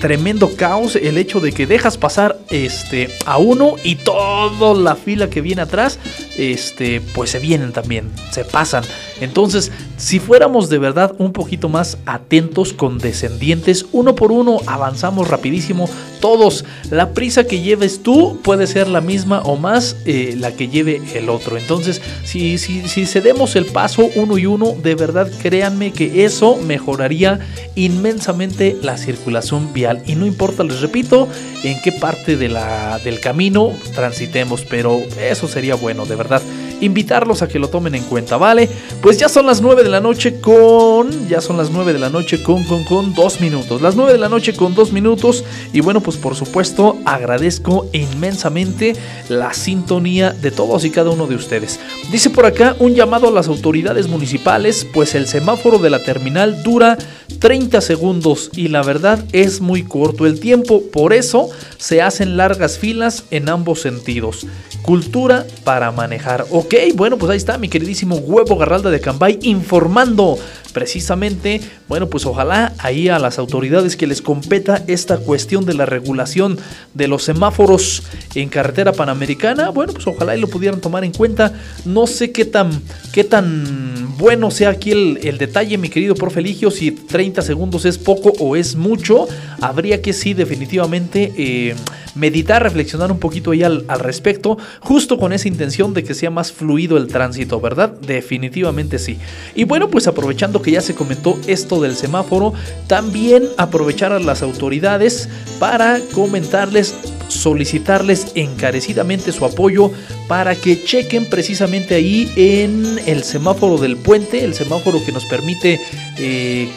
tremendo 0.00 0.54
caos 0.56 0.96
el 0.96 1.18
hecho 1.18 1.40
de 1.40 1.52
que 1.52 1.66
dejas 1.66 1.98
pasar 1.98 2.38
este, 2.50 3.10
a 3.26 3.38
uno 3.38 3.76
y 3.84 3.96
toda 3.96 4.74
la 4.74 4.96
fila 4.96 5.30
que 5.30 5.40
viene 5.40 5.62
atrás, 5.62 5.98
este, 6.36 7.00
pues 7.00 7.30
se 7.30 7.38
vienen 7.38 7.72
también, 7.72 8.10
se 8.32 8.44
pasan. 8.44 8.84
Entonces, 9.20 9.70
si 9.96 10.18
fuéramos 10.18 10.68
de 10.68 10.78
verdad 10.78 11.14
un 11.18 11.32
poquito 11.32 11.68
más 11.68 11.98
atentos, 12.06 12.72
condescendientes, 12.72 13.86
uno 13.92 14.14
por 14.14 14.32
uno 14.32 14.58
avanzamos 14.66 15.28
rapidísimo, 15.28 15.88
todos, 16.20 16.64
la 16.90 17.14
prisa 17.14 17.44
que 17.44 17.60
lleves 17.60 18.02
tú 18.02 18.38
puede 18.42 18.66
ser 18.66 18.88
la 18.88 19.00
misma 19.00 19.40
o 19.40 19.56
más 19.56 19.96
la 20.04 20.52
que 20.52 20.68
lleve 20.68 21.00
el 21.14 21.28
otro. 21.28 21.56
Entonces, 21.56 22.00
si, 22.24 22.58
si, 22.58 22.86
si 22.88 23.06
cedemos 23.06 23.56
el 23.56 23.66
paso 23.66 24.08
uno 24.16 24.38
y 24.38 24.46
uno, 24.46 24.74
de 24.82 24.94
verdad 24.94 25.30
créanme 25.42 25.92
que 25.92 26.24
eso 26.24 26.56
mejoraría 26.56 27.40
inmensamente 27.74 28.76
la 28.82 28.96
circulación 28.96 29.72
vial. 29.72 30.02
Y 30.06 30.14
no 30.14 30.26
importa, 30.26 30.64
les 30.64 30.80
repito, 30.80 31.28
en 31.62 31.80
qué 31.82 31.92
parte 31.92 32.36
de 32.36 32.48
la, 32.48 32.98
del 32.98 33.20
camino 33.20 33.72
transitemos, 33.94 34.62
pero 34.68 35.00
eso 35.20 35.48
sería 35.48 35.74
bueno, 35.74 36.06
de 36.06 36.16
verdad 36.16 36.42
invitarlos 36.80 37.42
a 37.42 37.48
que 37.48 37.58
lo 37.58 37.68
tomen 37.68 37.94
en 37.94 38.04
cuenta, 38.04 38.36
¿vale? 38.36 38.68
Pues 39.02 39.18
ya 39.18 39.28
son 39.28 39.46
las 39.46 39.60
9 39.60 39.82
de 39.82 39.88
la 39.88 40.00
noche 40.00 40.40
con. 40.40 41.28
Ya 41.28 41.40
son 41.40 41.56
las 41.56 41.70
9 41.70 41.92
de 41.92 41.98
la 41.98 42.10
noche 42.10 42.42
con, 42.42 42.64
con, 42.64 42.84
con 42.84 43.14
dos 43.14 43.40
minutos. 43.40 43.82
Las 43.82 43.96
9 43.96 44.12
de 44.12 44.18
la 44.18 44.28
noche 44.28 44.54
con 44.54 44.74
dos 44.74 44.92
minutos. 44.92 45.44
Y 45.72 45.80
bueno, 45.80 46.00
pues 46.00 46.16
por 46.16 46.34
supuesto, 46.34 46.98
agradezco 47.04 47.86
inmensamente 47.92 48.94
la 49.28 49.52
sintonía 49.54 50.30
de 50.30 50.50
todos 50.50 50.84
y 50.84 50.90
cada 50.90 51.10
uno 51.10 51.26
de 51.26 51.34
ustedes. 51.34 51.80
Dice 52.10 52.30
por 52.30 52.46
acá 52.46 52.76
un 52.78 52.94
llamado 52.94 53.28
a 53.28 53.32
las 53.32 53.48
autoridades 53.48 54.08
municipales, 54.08 54.86
pues 54.92 55.14
el 55.14 55.26
semáforo 55.26 55.78
de 55.78 55.90
la 55.90 56.02
terminal 56.02 56.62
dura 56.62 56.98
30 57.38 57.80
segundos 57.80 58.50
y 58.54 58.68
la 58.68 58.82
verdad 58.82 59.24
es 59.32 59.60
muy 59.60 59.82
corto 59.82 60.26
el 60.26 60.40
tiempo. 60.40 60.82
Por 60.92 61.12
eso 61.12 61.50
se 61.78 62.02
hacen 62.02 62.36
largas 62.36 62.78
filas 62.78 63.24
en 63.30 63.48
ambos 63.48 63.80
sentidos. 63.80 64.46
Cultura 64.82 65.46
para 65.64 65.92
manejar. 65.92 66.46
Ok, 66.50 66.74
bueno, 66.94 67.18
pues 67.18 67.30
ahí 67.30 67.36
está 67.36 67.58
mi 67.58 67.68
queridísimo 67.68 68.16
Huevo 68.16 68.56
Garralda 68.56 68.90
de 68.90 69.00
Cambay 69.00 69.38
informando 69.42 70.38
precisamente, 70.70 71.60
bueno, 71.88 72.08
pues 72.08 72.26
ojalá 72.26 72.72
ahí 72.78 73.08
a 73.08 73.18
las 73.18 73.38
autoridades 73.38 73.96
que 73.96 74.06
les 74.06 74.22
competa 74.22 74.82
esta 74.86 75.18
cuestión 75.18 75.64
de 75.64 75.74
la 75.74 75.86
regulación 75.86 76.58
de 76.94 77.08
los 77.08 77.24
semáforos 77.24 78.02
en 78.34 78.48
carretera 78.48 78.92
panamericana, 78.92 79.70
bueno, 79.70 79.92
pues 79.92 80.06
ojalá 80.06 80.36
y 80.36 80.40
lo 80.40 80.48
pudieran 80.48 80.80
tomar 80.80 81.04
en 81.04 81.12
cuenta. 81.12 81.52
No 81.84 82.06
sé 82.06 82.32
qué 82.32 82.44
tan, 82.44 82.82
qué 83.12 83.24
tan 83.24 84.16
bueno 84.18 84.50
sea 84.50 84.70
aquí 84.70 84.90
el, 84.90 85.38
detalle, 85.38 85.78
mi 85.78 85.88
querido 85.88 86.14
profe 86.14 86.40
Eligio, 86.40 86.70
si 86.70 86.90
30 86.90 87.42
segundos 87.42 87.84
es 87.84 87.98
poco 87.98 88.32
o 88.38 88.54
es 88.56 88.76
mucho. 88.76 89.26
Habría 89.60 90.02
que 90.02 90.12
sí, 90.12 90.34
definitivamente, 90.34 91.32
eh, 91.36 91.74
meditar, 92.14 92.62
reflexionar 92.62 93.12
un 93.12 93.18
poquito 93.18 93.52
ahí 93.52 93.62
al, 93.62 93.84
respecto, 93.98 94.58
justo 94.80 95.18
con 95.18 95.32
esa 95.32 95.48
intención 95.48 95.94
de 95.94 96.04
que 96.04 96.14
sea 96.14 96.30
más 96.30 96.52
fluido 96.52 96.96
el 96.96 97.08
tránsito, 97.08 97.60
¿verdad? 97.60 97.90
Definitivamente 97.90 98.98
sí. 98.98 99.18
Y 99.54 99.64
bueno, 99.64 99.88
pues 99.90 100.06
aprovechando 100.06 100.62
que 100.62 100.72
ya 100.72 100.80
se 100.80 100.94
comentó 100.94 101.38
esto 101.46 101.80
del 101.80 101.96
semáforo, 101.96 102.52
también 102.86 103.44
aprovechar 103.56 104.12
a 104.12 104.18
las 104.18 104.42
autoridades 104.42 105.28
para 105.58 106.00
comentarles 106.12 106.94
solicitarles 107.28 108.32
encarecidamente 108.34 109.32
su 109.32 109.44
apoyo 109.44 109.90
para 110.28 110.54
que 110.54 110.84
chequen 110.84 111.26
precisamente 111.26 111.94
ahí 111.94 112.30
en 112.36 112.98
el 113.06 113.24
semáforo 113.24 113.78
del 113.78 113.96
puente, 113.96 114.44
el 114.44 114.54
semáforo 114.54 115.02
que 115.04 115.12
nos 115.12 115.24
permite 115.26 115.80
eh, 116.18 116.68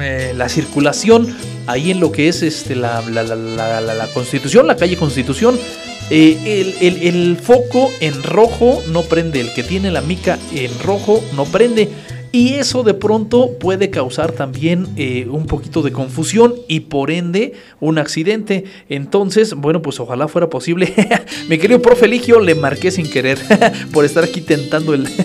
eh, 0.00 0.32
la 0.36 0.48
circulación 0.48 1.34
ahí 1.66 1.90
en 1.90 2.00
lo 2.00 2.12
que 2.12 2.28
es 2.28 2.42
este, 2.42 2.74
la, 2.74 3.02
la, 3.02 4.08
constitución, 4.14 4.66
la 4.66 4.76
calle 4.76 4.96
constitución. 4.96 5.58
Eh, 6.08 6.74
el, 6.80 7.02
el 7.02 7.36
foco 7.36 7.90
en 8.00 8.22
rojo 8.22 8.80
no 8.92 9.02
prende, 9.02 9.40
el 9.40 9.52
que 9.54 9.64
tiene 9.64 9.90
la 9.90 10.00
mica 10.00 10.38
en 10.52 10.70
rojo 10.80 11.22
no 11.34 11.44
prende 11.46 11.90
y 12.36 12.52
eso 12.52 12.82
de 12.82 12.92
pronto 12.92 13.52
puede 13.58 13.88
causar 13.88 14.32
también 14.32 14.88
eh, 14.98 15.26
un 15.30 15.46
poquito 15.46 15.80
de 15.80 15.90
confusión 15.90 16.54
y 16.68 16.80
por 16.80 17.10
ende 17.10 17.54
un 17.80 17.96
accidente. 17.96 18.64
Entonces, 18.90 19.54
bueno, 19.54 19.80
pues 19.80 19.98
ojalá 20.00 20.28
fuera 20.28 20.50
posible. 20.50 20.92
Mi 21.48 21.56
querido 21.56 21.80
profe 21.80 22.06
Ligio, 22.06 22.38
le 22.40 22.54
marqué 22.54 22.90
sin 22.90 23.08
querer 23.08 23.38
por 23.92 24.04
estar 24.04 24.22
aquí 24.22 24.42
tentando 24.42 24.92
el... 24.92 25.08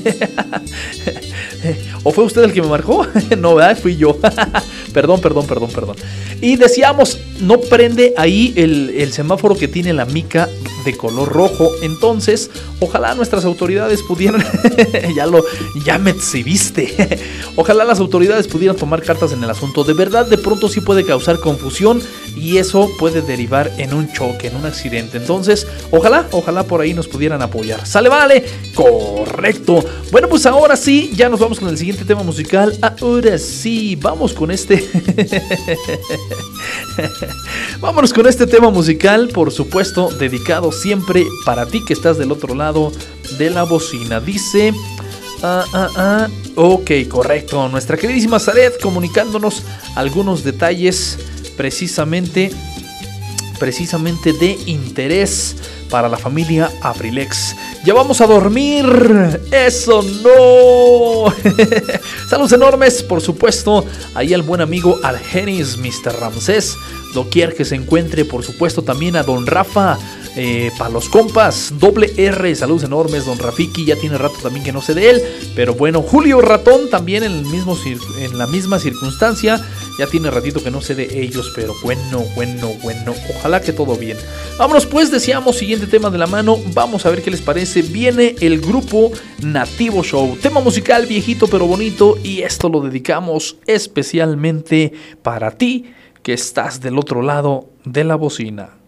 ¿O 2.04 2.12
fue 2.12 2.24
usted 2.24 2.44
el 2.44 2.54
que 2.54 2.62
me 2.62 2.70
marcó? 2.70 3.06
no, 3.38 3.56
¿verdad? 3.56 3.78
Fui 3.78 3.98
yo. 3.98 4.18
perdón, 4.94 5.20
perdón, 5.20 5.46
perdón, 5.46 5.70
perdón. 5.70 5.98
Y 6.42 6.56
decíamos, 6.56 7.20
no 7.42 7.60
prende 7.60 8.14
ahí 8.18 8.54
el, 8.56 9.12
semáforo 9.12 9.56
que 9.56 9.68
tiene 9.68 9.94
la 9.94 10.06
mica 10.06 10.50
de 10.86 10.98
color 10.98 11.30
rojo. 11.30 11.70
Entonces, 11.84 12.50
ojalá 12.80 13.14
nuestras 13.16 13.46
autoridades 13.46 14.02
pudieran... 14.02 14.44
ya 15.16 15.26
lo... 15.28 15.44
Ya 15.86 16.00
me 16.00 16.12
exhibiste. 16.12 17.01
ojalá 17.56 17.84
las 17.84 18.00
autoridades 18.00 18.48
pudieran 18.48 18.76
tomar 18.76 19.02
cartas 19.02 19.32
en 19.32 19.44
el 19.44 19.50
asunto. 19.50 19.84
De 19.84 19.94
verdad, 19.94 20.26
de 20.26 20.38
pronto 20.38 20.70
sí 20.70 20.82
puede 20.82 21.06
causar 21.06 21.40
confusión 21.40 22.02
y 22.36 22.58
eso 22.58 22.90
puede 23.00 23.22
derivar 23.22 23.72
en 23.78 23.94
un 23.94 24.12
choque, 24.12 24.48
en 24.48 24.56
un 24.56 24.66
accidente. 24.66 25.18
Entonces, 25.18 25.68
ojalá, 25.92 26.28
ojalá 26.32 26.64
por 26.64 26.82
ahí 26.82 26.94
nos 26.94 27.08
pudieran 27.08 27.42
apoyar. 27.42 27.86
Sale, 27.86 28.10
vale. 28.10 28.46
Correcto. 28.74 29.84
Bueno, 30.12 30.28
pues 30.28 30.46
ahora 30.46 30.76
sí, 30.76 31.12
ya 31.16 31.30
nos 31.30 31.40
vamos 31.40 31.60
con 31.60 31.70
el 31.70 31.78
siguiente 31.78 32.06
tema 32.06 32.24
musical. 32.24 32.78
Ahora 32.82 33.38
sí, 33.38 33.96
vamos 33.96 34.34
con 34.34 34.52
este. 34.52 34.88
Vámonos 37.80 38.14
con 38.14 38.28
este 38.28 38.46
tema 38.46 38.70
musical, 38.70 39.30
por 39.30 39.52
supuesto, 39.52 40.10
dedicado 40.10 40.72
siempre 40.72 41.26
para 41.46 41.66
ti 41.66 41.84
que 41.86 41.94
estás 41.94 42.18
del 42.18 42.32
otro 42.32 42.56
lado 42.56 42.92
de 43.38 43.50
la 43.50 43.64
bocina. 43.64 44.20
Dice. 44.20 44.74
Ah, 45.44 45.66
ah, 45.74 45.90
ah. 45.96 46.28
Ok, 46.56 46.92
correcto. 47.10 47.68
Nuestra 47.70 47.98
queridísima 47.98 48.40
Zaret 48.40 48.80
comunicándonos 48.80 49.64
algunos 49.96 50.44
detalles 50.44 51.18
precisamente, 51.58 52.52
precisamente 53.60 54.34
de 54.34 54.58
interés 54.68 55.56
para 55.92 56.10
la 56.10 56.18
familia 56.18 56.72
Abrilex. 56.82 57.56
Ya 57.84 57.94
vamos 57.94 58.22
a 58.22 58.28
dormir. 58.28 58.86
Eso 59.52 60.02
no. 60.24 61.32
Saludos 62.30 62.54
enormes, 62.54 63.04
por 63.04 63.22
supuesto, 63.22 63.86
ahí 64.16 64.34
al 64.34 64.42
buen 64.42 64.62
amigo 64.62 64.98
Argenis, 65.04 65.78
Mr. 65.78 66.20
Ramsés. 66.20 66.78
Doquier 67.14 67.54
que 67.54 67.66
se 67.66 67.76
encuentre, 67.76 68.24
por 68.24 68.44
supuesto, 68.44 68.82
también 68.84 69.18
a 69.18 69.24
Don 69.24 69.46
Rafa. 69.46 70.00
Eh, 70.38 70.72
para 70.78 70.90
los 70.90 71.10
compas, 71.10 71.74
doble 71.78 72.14
R, 72.16 72.56
saludos 72.56 72.84
enormes, 72.84 73.26
don 73.26 73.38
Rafiki, 73.38 73.84
ya 73.84 73.98
tiene 73.98 74.18
rato 74.18 74.36
también 74.42 74.64
que 74.64 74.72
no 74.72 74.82
sé 74.82 74.94
de 74.94 75.10
él, 75.10 75.22
pero 75.58 75.74
bueno, 75.74 76.02
Julio 76.02 76.40
Ratón 76.40 76.90
también 76.90 77.24
en, 77.24 77.34
el 77.34 77.46
mismo, 77.48 77.78
en 78.18 78.38
la 78.38 78.48
misma 78.48 78.80
circunstancia, 78.80 79.62
ya 79.98 80.08
tiene 80.08 80.32
ratito 80.32 80.64
que 80.64 80.72
no 80.72 80.82
sé 80.82 80.96
de 80.96 81.22
ellos, 81.22 81.52
pero 81.56 81.74
bueno, 81.84 82.24
bueno, 82.36 82.72
bueno, 82.84 83.14
ojalá 83.30 83.62
que 83.62 83.74
todo 83.74 83.96
bien. 83.96 84.18
Vámonos 84.58 84.86
pues, 84.86 85.12
decíamos, 85.12 85.58
siguiente 85.58 85.88
tema 85.88 86.10
de 86.10 86.18
la 86.18 86.28
mano, 86.28 86.58
vamos 86.74 87.06
a 87.06 87.10
ver 87.10 87.22
qué 87.22 87.32
les 87.32 87.42
parece, 87.42 87.82
viene 87.82 88.36
el 88.42 88.62
grupo 88.62 89.12
Nativo 89.42 90.04
Show, 90.04 90.38
tema 90.42 90.62
musical 90.62 91.06
viejito 91.06 91.48
pero 91.48 91.66
bonito 91.66 92.18
y 92.24 92.42
esto 92.42 92.70
lo 92.70 92.82
dedicamos 92.82 93.58
especialmente 93.66 94.94
para 95.22 95.52
ti 95.52 95.94
que 96.24 96.34
estás 96.34 96.82
del 96.82 96.98
otro 96.98 97.22
lado 97.22 97.70
de 97.86 98.04
la 98.04 98.16
bocina. 98.16 98.81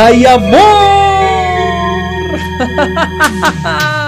¡Ay, 0.00 0.22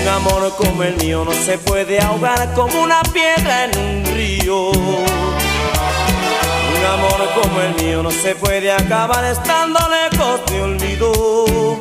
Un 0.00 0.08
amor 0.08 0.54
como 0.56 0.82
el 0.82 0.96
mío 0.96 1.24
no 1.24 1.32
se 1.32 1.58
puede 1.58 2.00
ahogar 2.00 2.52
como 2.54 2.82
una 2.82 3.02
piedra 3.02 3.64
en 3.64 3.78
un 3.78 4.04
río. 4.14 4.70
Un 4.70 5.06
amor 6.86 7.28
como 7.40 7.60
el 7.60 7.74
mío 7.82 8.02
no 8.02 8.10
se 8.10 8.34
puede 8.34 8.72
acabar 8.72 9.24
estando 9.24 9.78
lejos 9.88 10.40
de 10.46 10.62
olvido. 10.62 11.78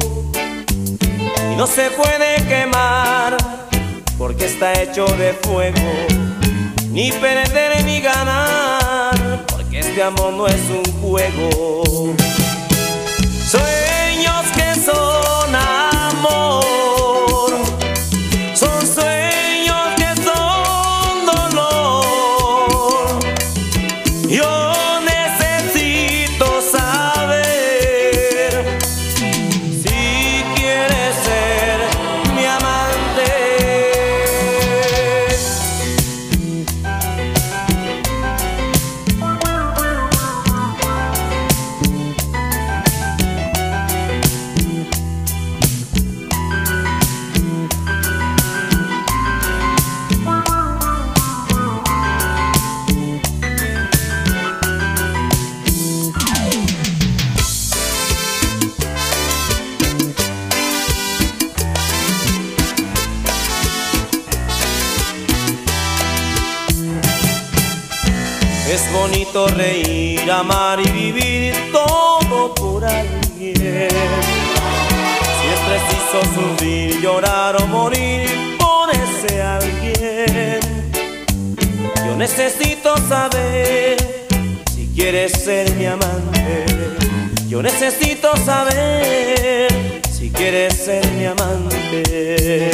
Y 1.51 1.55
no 1.55 1.68
se 1.68 1.89
puede 1.91 2.45
quemar 2.47 3.38
porque 4.18 4.45
está 4.45 4.74
hecho 4.82 5.05
de 5.05 5.34
fuego. 5.34 5.91
Ni 6.91 7.12
perder 7.12 7.84
ni 7.86 8.01
ganar 8.01 9.45
porque 9.47 9.80
este 9.80 10.03
amor 10.03 10.34
no 10.34 10.47
es 10.47 10.62
un 10.70 10.84
juego. 11.01 12.14
Sueños 13.49 14.45
que 14.55 14.80
son 14.80 15.55
amor. 15.55 16.90
Reír, 69.34 70.29
amar 70.29 70.79
y 70.79 70.91
vivir 70.91 71.71
todo 71.71 72.53
por 72.53 72.84
alguien. 72.84 73.55
Si 73.55 73.55
es 75.47 75.59
preciso 75.67 76.21
sufrir, 76.36 76.99
llorar 77.01 77.55
o 77.61 77.67
morir 77.67 78.57
por 78.59 78.89
ese 78.89 79.41
alguien. 79.41 80.59
Yo 82.05 82.15
necesito 82.17 82.97
saber 83.07 83.95
si 84.73 84.91
quieres 84.93 85.32
ser 85.32 85.71
mi 85.75 85.86
amante. 85.86 86.65
Yo 87.47 87.61
necesito 87.61 88.36
saber 88.38 90.01
si 90.11 90.29
quieres 90.29 90.75
ser 90.75 91.09
mi 91.11 91.25
amante. 91.25 92.71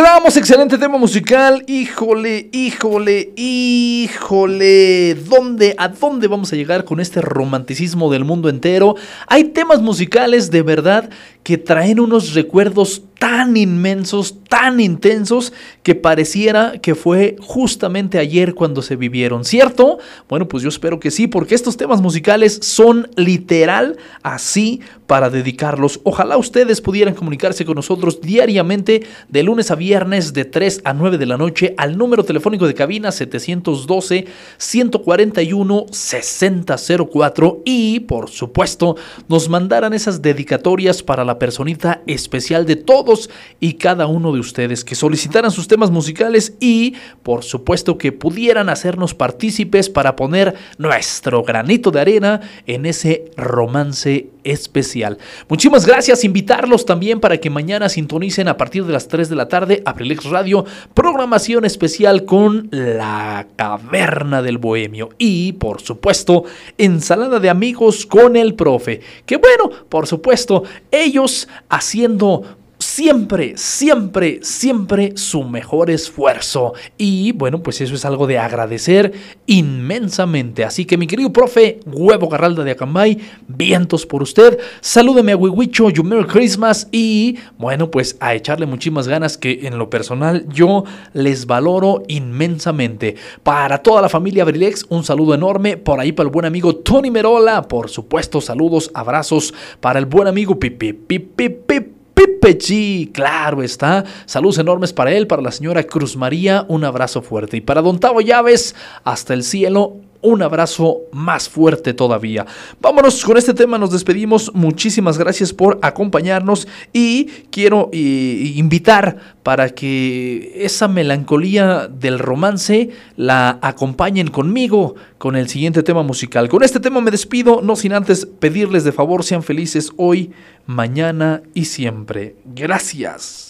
Así 0.00 0.06
quedamos, 0.06 0.36
excelente 0.38 0.78
tema 0.78 0.96
musical. 0.96 1.62
Híjole, 1.66 2.48
híjole, 2.52 3.34
híjole. 3.36 5.14
¿Dónde, 5.14 5.74
a 5.76 5.88
dónde 5.88 6.26
vamos 6.26 6.50
a 6.54 6.56
llegar 6.56 6.86
con 6.86 7.00
este 7.00 7.20
romanticismo 7.20 8.10
del 8.10 8.24
mundo 8.24 8.48
entero? 8.48 8.94
Hay 9.26 9.44
temas 9.44 9.82
musicales 9.82 10.50
de 10.50 10.62
verdad 10.62 11.10
que 11.42 11.58
traen 11.58 12.00
unos 12.00 12.32
recuerdos 12.32 13.02
tan 13.20 13.54
inmensos, 13.58 14.36
tan 14.48 14.80
intensos, 14.80 15.52
que 15.82 15.94
pareciera 15.94 16.78
que 16.80 16.94
fue 16.94 17.36
justamente 17.38 18.18
ayer 18.18 18.54
cuando 18.54 18.80
se 18.80 18.96
vivieron, 18.96 19.44
¿cierto? 19.44 19.98
Bueno, 20.26 20.48
pues 20.48 20.62
yo 20.62 20.70
espero 20.70 20.98
que 20.98 21.10
sí, 21.10 21.26
porque 21.26 21.54
estos 21.54 21.76
temas 21.76 22.00
musicales 22.00 22.60
son 22.62 23.10
literal 23.16 23.98
así 24.22 24.80
para 25.06 25.28
dedicarlos. 25.28 26.00
Ojalá 26.04 26.38
ustedes 26.38 26.80
pudieran 26.80 27.14
comunicarse 27.14 27.66
con 27.66 27.74
nosotros 27.74 28.22
diariamente 28.22 29.02
de 29.28 29.42
lunes 29.42 29.70
a 29.70 29.74
viernes 29.74 30.32
de 30.32 30.46
3 30.46 30.80
a 30.84 30.94
9 30.94 31.18
de 31.18 31.26
la 31.26 31.36
noche 31.36 31.74
al 31.76 31.98
número 31.98 32.24
telefónico 32.24 32.66
de 32.66 32.74
cabina 32.74 33.12
712 33.12 34.26
141 34.56 35.86
6004 35.90 37.62
y 37.66 38.00
por 38.00 38.30
supuesto 38.30 38.96
nos 39.28 39.48
mandaran 39.48 39.92
esas 39.92 40.22
dedicatorias 40.22 41.02
para 41.02 41.24
la 41.24 41.38
personita 41.38 42.02
especial 42.06 42.64
de 42.64 42.76
todos 42.76 43.09
y 43.58 43.74
cada 43.74 44.06
uno 44.06 44.32
de 44.32 44.40
ustedes 44.40 44.84
que 44.84 44.94
solicitaran 44.94 45.50
sus 45.50 45.68
temas 45.68 45.90
musicales 45.90 46.54
y 46.60 46.94
por 47.22 47.44
supuesto 47.44 47.98
que 47.98 48.12
pudieran 48.12 48.68
hacernos 48.68 49.14
partícipes 49.14 49.88
para 49.88 50.16
poner 50.16 50.54
nuestro 50.78 51.42
granito 51.42 51.90
de 51.90 52.00
arena 52.00 52.40
en 52.66 52.86
ese 52.86 53.30
romance 53.36 54.28
especial. 54.44 55.18
Muchísimas 55.48 55.86
gracias, 55.86 56.24
invitarlos 56.24 56.86
también 56.86 57.20
para 57.20 57.38
que 57.38 57.50
mañana 57.50 57.88
sintonicen 57.88 58.48
a 58.48 58.56
partir 58.56 58.84
de 58.84 58.92
las 58.92 59.08
3 59.08 59.28
de 59.28 59.36
la 59.36 59.48
tarde 59.48 59.82
Abrilex 59.84 60.24
Radio, 60.24 60.64
programación 60.94 61.64
especial 61.64 62.24
con 62.24 62.68
La 62.70 63.46
Caverna 63.56 64.42
del 64.42 64.58
Bohemio 64.58 65.10
y 65.18 65.52
por 65.52 65.80
supuesto 65.80 66.44
ensalada 66.78 67.40
de 67.40 67.50
amigos 67.50 68.06
con 68.06 68.36
el 68.36 68.54
profe, 68.54 69.00
que 69.26 69.36
bueno, 69.36 69.70
por 69.88 70.06
supuesto, 70.06 70.64
ellos 70.90 71.48
haciendo 71.68 72.59
siempre, 72.80 73.56
siempre, 73.56 74.40
siempre 74.42 75.12
su 75.16 75.44
mejor 75.44 75.90
esfuerzo. 75.90 76.72
Y 76.98 77.32
bueno, 77.32 77.62
pues 77.62 77.80
eso 77.80 77.94
es 77.94 78.04
algo 78.04 78.26
de 78.26 78.38
agradecer 78.38 79.12
inmensamente. 79.46 80.64
Así 80.64 80.84
que 80.84 80.96
mi 80.96 81.06
querido 81.06 81.32
profe, 81.32 81.80
huevo 81.86 82.28
garralda 82.28 82.64
de 82.64 82.72
Acambay, 82.72 83.18
vientos 83.46 84.06
por 84.06 84.22
usted. 84.22 84.58
Salúdeme 84.80 85.32
a 85.32 85.36
Wiwicho, 85.36 85.90
you 85.90 86.02
Merry 86.02 86.26
Christmas. 86.26 86.88
Y 86.90 87.38
bueno, 87.58 87.90
pues 87.90 88.16
a 88.20 88.34
echarle 88.34 88.66
muchísimas 88.66 89.06
ganas 89.06 89.36
que 89.36 89.66
en 89.66 89.78
lo 89.78 89.90
personal 89.90 90.46
yo 90.48 90.84
les 91.12 91.46
valoro 91.46 92.02
inmensamente. 92.08 93.14
Para 93.42 93.78
toda 93.78 94.02
la 94.02 94.08
familia 94.08 94.44
Brilex, 94.44 94.86
un 94.88 95.04
saludo 95.04 95.34
enorme. 95.34 95.76
Por 95.76 96.00
ahí 96.00 96.12
para 96.12 96.26
el 96.26 96.32
buen 96.32 96.46
amigo 96.46 96.76
Tony 96.76 97.10
Merola, 97.10 97.62
por 97.68 97.90
supuesto, 97.90 98.40
saludos, 98.40 98.90
abrazos 98.94 99.52
para 99.80 99.98
el 99.98 100.06
buen 100.06 100.28
amigo 100.28 100.58
Pipi, 100.58 100.92
Pipi, 100.92 101.48
Pipi. 101.48 101.99
Pipe 102.20 102.58
G, 102.58 103.12
claro 103.12 103.62
está. 103.62 104.04
Saludos 104.26 104.58
enormes 104.58 104.92
para 104.92 105.10
él, 105.10 105.26
para 105.26 105.40
la 105.40 105.50
señora 105.50 105.84
Cruz 105.84 106.18
María, 106.18 106.66
un 106.68 106.84
abrazo 106.84 107.22
fuerte. 107.22 107.56
Y 107.56 107.60
para 107.62 107.80
Don 107.80 107.98
Tavo 107.98 108.20
Llaves, 108.20 108.74
hasta 109.04 109.32
el 109.32 109.42
cielo, 109.42 109.96
un 110.22 110.42
abrazo 110.42 111.02
más 111.12 111.48
fuerte 111.48 111.94
todavía. 111.94 112.46
Vámonos 112.80 113.24
con 113.24 113.36
este 113.36 113.54
tema, 113.54 113.78
nos 113.78 113.90
despedimos. 113.90 114.52
Muchísimas 114.54 115.18
gracias 115.18 115.52
por 115.52 115.78
acompañarnos 115.82 116.68
y 116.92 117.24
quiero 117.50 117.90
eh, 117.92 118.52
invitar 118.56 119.36
para 119.42 119.70
que 119.70 120.52
esa 120.64 120.88
melancolía 120.88 121.88
del 121.88 122.18
romance 122.18 122.90
la 123.16 123.58
acompañen 123.62 124.28
conmigo 124.28 124.94
con 125.18 125.36
el 125.36 125.48
siguiente 125.48 125.82
tema 125.82 126.02
musical. 126.02 126.48
Con 126.48 126.62
este 126.62 126.80
tema 126.80 127.00
me 127.00 127.10
despido, 127.10 127.60
no 127.62 127.76
sin 127.76 127.92
antes 127.92 128.26
pedirles 128.26 128.84
de 128.84 128.92
favor 128.92 129.24
sean 129.24 129.42
felices 129.42 129.92
hoy, 129.96 130.32
mañana 130.66 131.42
y 131.54 131.64
siempre. 131.66 132.36
Gracias. 132.44 133.49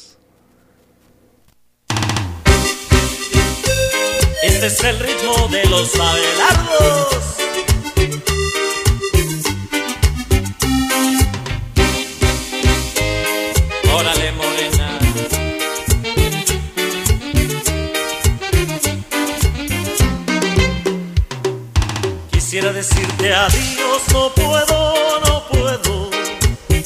Este 4.62 4.74
es 4.74 4.84
el 4.94 4.98
ritmo 4.98 5.48
de 5.48 5.64
los 5.70 5.90
abelardos. 5.94 7.16
Órale, 13.90 14.32
morena. 14.32 14.98
Quisiera 22.30 22.70
decirte 22.74 23.32
adiós, 23.32 24.02
no 24.12 24.34
puedo, 24.34 25.20
no 25.20 25.46
puedo. 25.48 26.11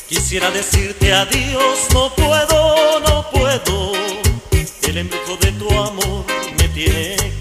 Quisiera 0.08 0.48
decirte 0.52 1.12
adiós, 1.12 1.88
no 1.92 2.14
puedo, 2.14 3.00
no 3.00 3.28
puedo. 3.32 3.92
El 4.84 4.98
embrujo 4.98 5.36
de 5.40 5.50
tu 5.50 5.68
amor 5.70 6.24
me 6.56 6.68
tiene 6.68 7.33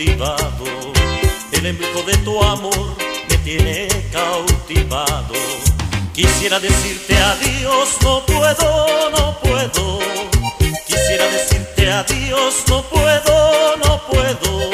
El 0.00 1.66
embrujo 1.66 2.04
de 2.04 2.16
tu 2.18 2.40
amor 2.40 2.94
me 3.28 3.36
tiene 3.38 3.88
cautivado. 4.12 5.34
Quisiera 6.14 6.60
decirte 6.60 7.16
adiós, 7.16 7.96
no 8.02 8.24
puedo, 8.24 9.10
no 9.10 9.36
puedo. 9.40 9.98
Quisiera 10.86 11.26
decirte 11.32 11.90
adiós, 11.90 12.62
no 12.68 12.84
puedo, 12.84 13.76
no 13.78 14.00
puedo. 14.06 14.70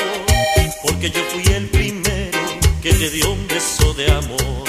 Porque 0.83 1.09
yo 1.09 1.23
fui 1.33 1.43
el 1.55 1.71
primero 1.71 2.39
que 2.83 2.93
te 2.93 3.09
dio 3.09 3.33
un 3.33 3.49
beso 3.49 3.95
de 3.95 4.11
amor. 4.13 4.65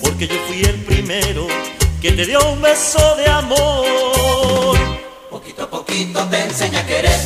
Porque 0.00 0.28
yo 0.28 0.36
fui 0.46 0.62
el 0.62 0.84
primero 0.84 1.48
que 2.00 2.12
te 2.12 2.24
dio 2.24 2.38
un 2.48 2.62
beso 2.62 3.16
de 3.16 3.26
amor. 3.26 4.78
Poquito 5.30 5.64
a 5.64 5.68
poquito 5.68 6.22
te 6.30 6.42
enseña 6.42 6.78
a 6.78 6.86
querer, 6.86 7.18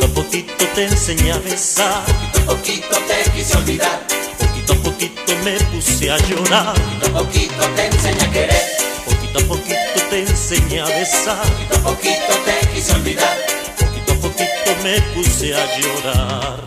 Poquito 0.00 0.20
a 0.20 0.24
poquito 0.24 0.66
te 0.74 0.84
enseñé 0.84 1.32
a 1.32 1.38
besar. 1.38 2.02
poquito 2.06 2.38
a 2.38 2.56
poquito 2.56 2.96
te 3.06 3.30
quise 3.32 3.56
olvidar, 3.56 4.06
Poquito 4.38 4.72
a 4.72 4.76
poquito 4.76 5.36
me 5.44 5.52
puse 5.64 6.10
a 6.10 6.16
llorar. 6.16 6.74
poquito 6.74 7.06
a 7.06 7.22
poquito 7.22 7.68
te 7.76 7.86
enseña 7.86 8.24
a 8.24 8.30
querer, 8.30 8.62
Poquito 9.04 9.38
a 9.38 9.42
poquito 9.42 10.00
te 10.08 10.20
enseñé 10.20 10.80
a 10.80 10.86
besar. 10.86 11.42
poquito 11.44 11.74
a 11.74 11.82
poquito 11.82 12.32
te 12.46 12.68
quise 12.68 12.92
olvidar. 12.94 13.36
Poquito 13.78 14.12
a 14.12 14.16
poquito 14.16 14.76
me 14.82 15.00
puse 15.12 15.54
a 15.54 15.78
llorar. 15.78 16.60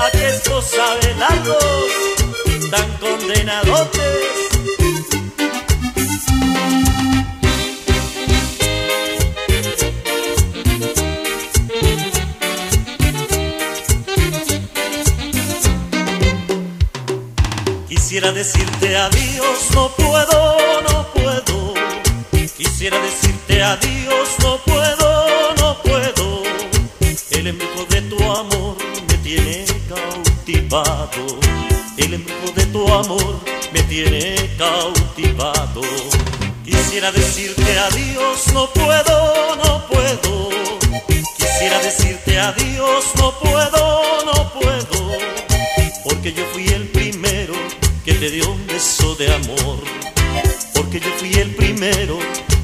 A 0.00 0.10
que 0.10 0.28
estos 0.28 0.74
abelardos 0.74 1.92
tan 2.70 2.92
condenadotes. 2.98 4.47
Quisiera 18.18 18.34
decirte 18.34 18.96
adiós, 18.96 19.70
no 19.76 19.90
puedo, 19.90 20.82
no 20.90 21.06
puedo. 21.12 21.74
Quisiera 22.56 22.98
decirte 22.98 23.62
adiós, 23.62 24.28
no 24.42 24.58
puedo, 24.58 25.54
no 25.60 25.80
puedo. 25.84 26.42
El 27.30 27.46
embrujo 27.46 27.84
de 27.88 28.02
tu 28.02 28.16
amor 28.24 28.76
me 29.08 29.18
tiene 29.18 29.64
cautivado. 29.88 31.26
El 31.96 32.14
embrujo 32.14 32.50
de 32.56 32.66
tu 32.66 32.92
amor 32.92 33.38
me 33.72 33.84
tiene 33.84 34.34
cautivado. 34.58 35.82
Quisiera 36.64 37.12
decirte 37.12 37.78
adiós, 37.78 38.48
no 38.52 38.68
puedo, 38.70 39.54
no 39.62 39.86
puedo. 39.86 40.48
Quisiera 41.36 41.78
decirte 41.82 42.36
adiós, 42.36 43.04
no 43.14 43.30
puedo, 43.38 43.70
no 43.70 43.78
puedo. 43.78 44.07
Te 48.18 48.30
dio 48.30 48.50
un 48.50 48.66
beso 48.66 49.14
de 49.14 49.32
amor. 49.32 49.78
Porque 50.74 50.98
yo 50.98 51.10
fui 51.18 51.32
el 51.34 51.54
primero 51.54 52.18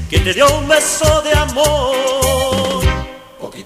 que 0.09 0.19
te 0.19 0.33
dio 0.33 0.47
un 0.57 0.67
beso 0.67 1.21
de 1.21 1.31
amor. 1.33 2.83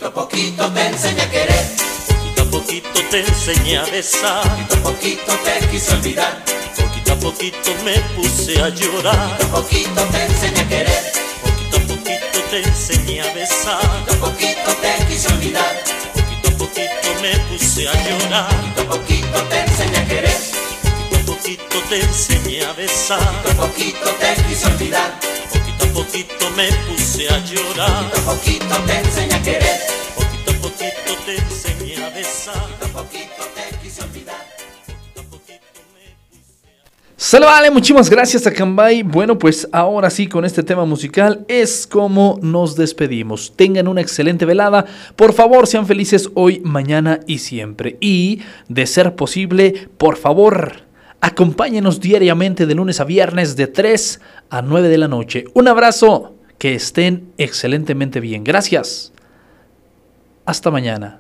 a 0.02 0.14
poquito 0.14 0.72
te 0.72 0.86
enseñé 0.86 1.22
a 1.22 1.30
querer. 1.30 1.66
Poquito 2.08 2.42
a 2.42 2.46
poquito 2.46 3.02
te 3.10 3.20
enseñé 3.22 3.78
a 3.78 3.86
besar. 3.86 4.44
Poquito 4.68 4.76
a 4.76 4.84
poquito 4.84 5.34
te 5.44 5.68
quise 5.68 5.94
olvidar. 5.94 6.44
Poquito 6.78 7.14
a 7.14 7.16
poquito 7.16 7.72
me 7.84 7.98
puse 8.16 8.62
a 8.62 8.70
llorar. 8.70 9.38
Poquito 9.52 9.52
a 9.52 9.62
poquito 9.62 10.02
te 10.12 10.26
enseñé 10.26 10.62
a 10.62 10.68
querer. 10.68 11.12
Poquito 11.42 11.78
a 11.78 11.80
poquito 11.82 12.40
te 12.52 12.64
enseñé 12.68 13.22
a 13.22 13.34
besar. 13.34 13.82
Poquito 13.82 14.14
a 14.14 14.30
poquito 14.30 14.76
te 14.82 15.06
quise 15.08 15.28
olvidar. 15.34 15.84
Poquito 16.14 16.50
a 16.50 16.52
poquito 16.52 17.10
me 17.22 17.40
puse 17.50 17.88
a 17.88 17.94
llorar. 17.94 18.50
Poquito 18.76 18.82
a 18.82 18.86
poquito 18.86 19.44
te 19.50 19.60
enseñé 19.60 19.98
a 19.98 20.08
querer. 20.08 20.39
Poquito 21.50 21.80
te 21.90 22.00
enseñé 22.00 22.64
a 22.64 22.74
besar. 22.74 23.20
Poquito 23.42 23.64
a 23.64 23.68
poquito 23.68 24.10
te 24.20 24.44
quise 24.48 24.68
olvidar. 24.68 25.20
Poquito 25.52 25.84
a 25.84 26.04
poquito 26.04 26.46
me 26.56 26.68
puse 26.86 27.28
a 27.28 27.44
llorar. 27.44 28.12
Poquito 28.12 28.24
a 28.24 28.36
poquito 28.36 28.76
te 28.86 29.00
enseñé 29.00 29.34
a 29.34 29.42
querer. 29.42 29.80
Poquito 30.16 30.52
a 30.52 30.54
poquito 30.62 31.24
te 31.26 31.38
enseñé 31.38 32.06
a 32.06 32.10
besar. 32.12 32.54
Poquito 32.54 32.86
a 32.86 33.02
poquito 33.02 33.44
te 33.56 33.78
quise 33.80 34.04
olvidar. 34.04 34.46
Sale, 37.18 37.46
vale, 37.48 37.72
muchísimas 37.72 38.12
gracias 38.12 38.46
a 38.46 38.54
Cambay. 38.54 39.02
Bueno, 39.02 39.40
pues 39.40 39.68
ahora 39.72 40.12
sí, 40.12 40.28
con 40.28 40.46
este 40.46 40.62
tema 40.62 40.86
musical 40.86 41.46
es 41.48 41.88
como 41.88 42.38
nos 42.44 42.76
despedimos. 42.76 43.54
Tengan 43.56 43.88
una 43.88 44.02
excelente 44.02 44.46
velada. 44.46 44.86
Por 45.16 45.34
favor, 45.34 45.66
sean 45.66 45.88
felices 45.88 46.30
hoy, 46.36 46.62
mañana 46.64 47.22
y 47.26 47.40
siempre. 47.40 47.98
Y, 48.00 48.42
de 48.68 48.86
ser 48.86 49.16
posible, 49.16 49.90
por 49.98 50.16
favor, 50.16 50.89
acompáñenos 51.22 52.00
diariamente 52.00 52.66
de 52.66 52.76
lunes 52.76 53.00
a 53.00 53.06
viernes 53.06 53.56
de 53.56 53.68
3 53.68 54.22
a 54.50 54.62
9 54.62 54.88
de 54.88 54.98
la 54.98 55.08
noche. 55.08 55.46
Un 55.54 55.68
abrazo, 55.68 56.36
que 56.60 56.76
estén 56.76 57.32
excelentemente 57.38 58.20
bien. 58.20 58.44
Gracias. 58.44 59.12
Hasta 60.46 60.70
mañana. 60.70 61.18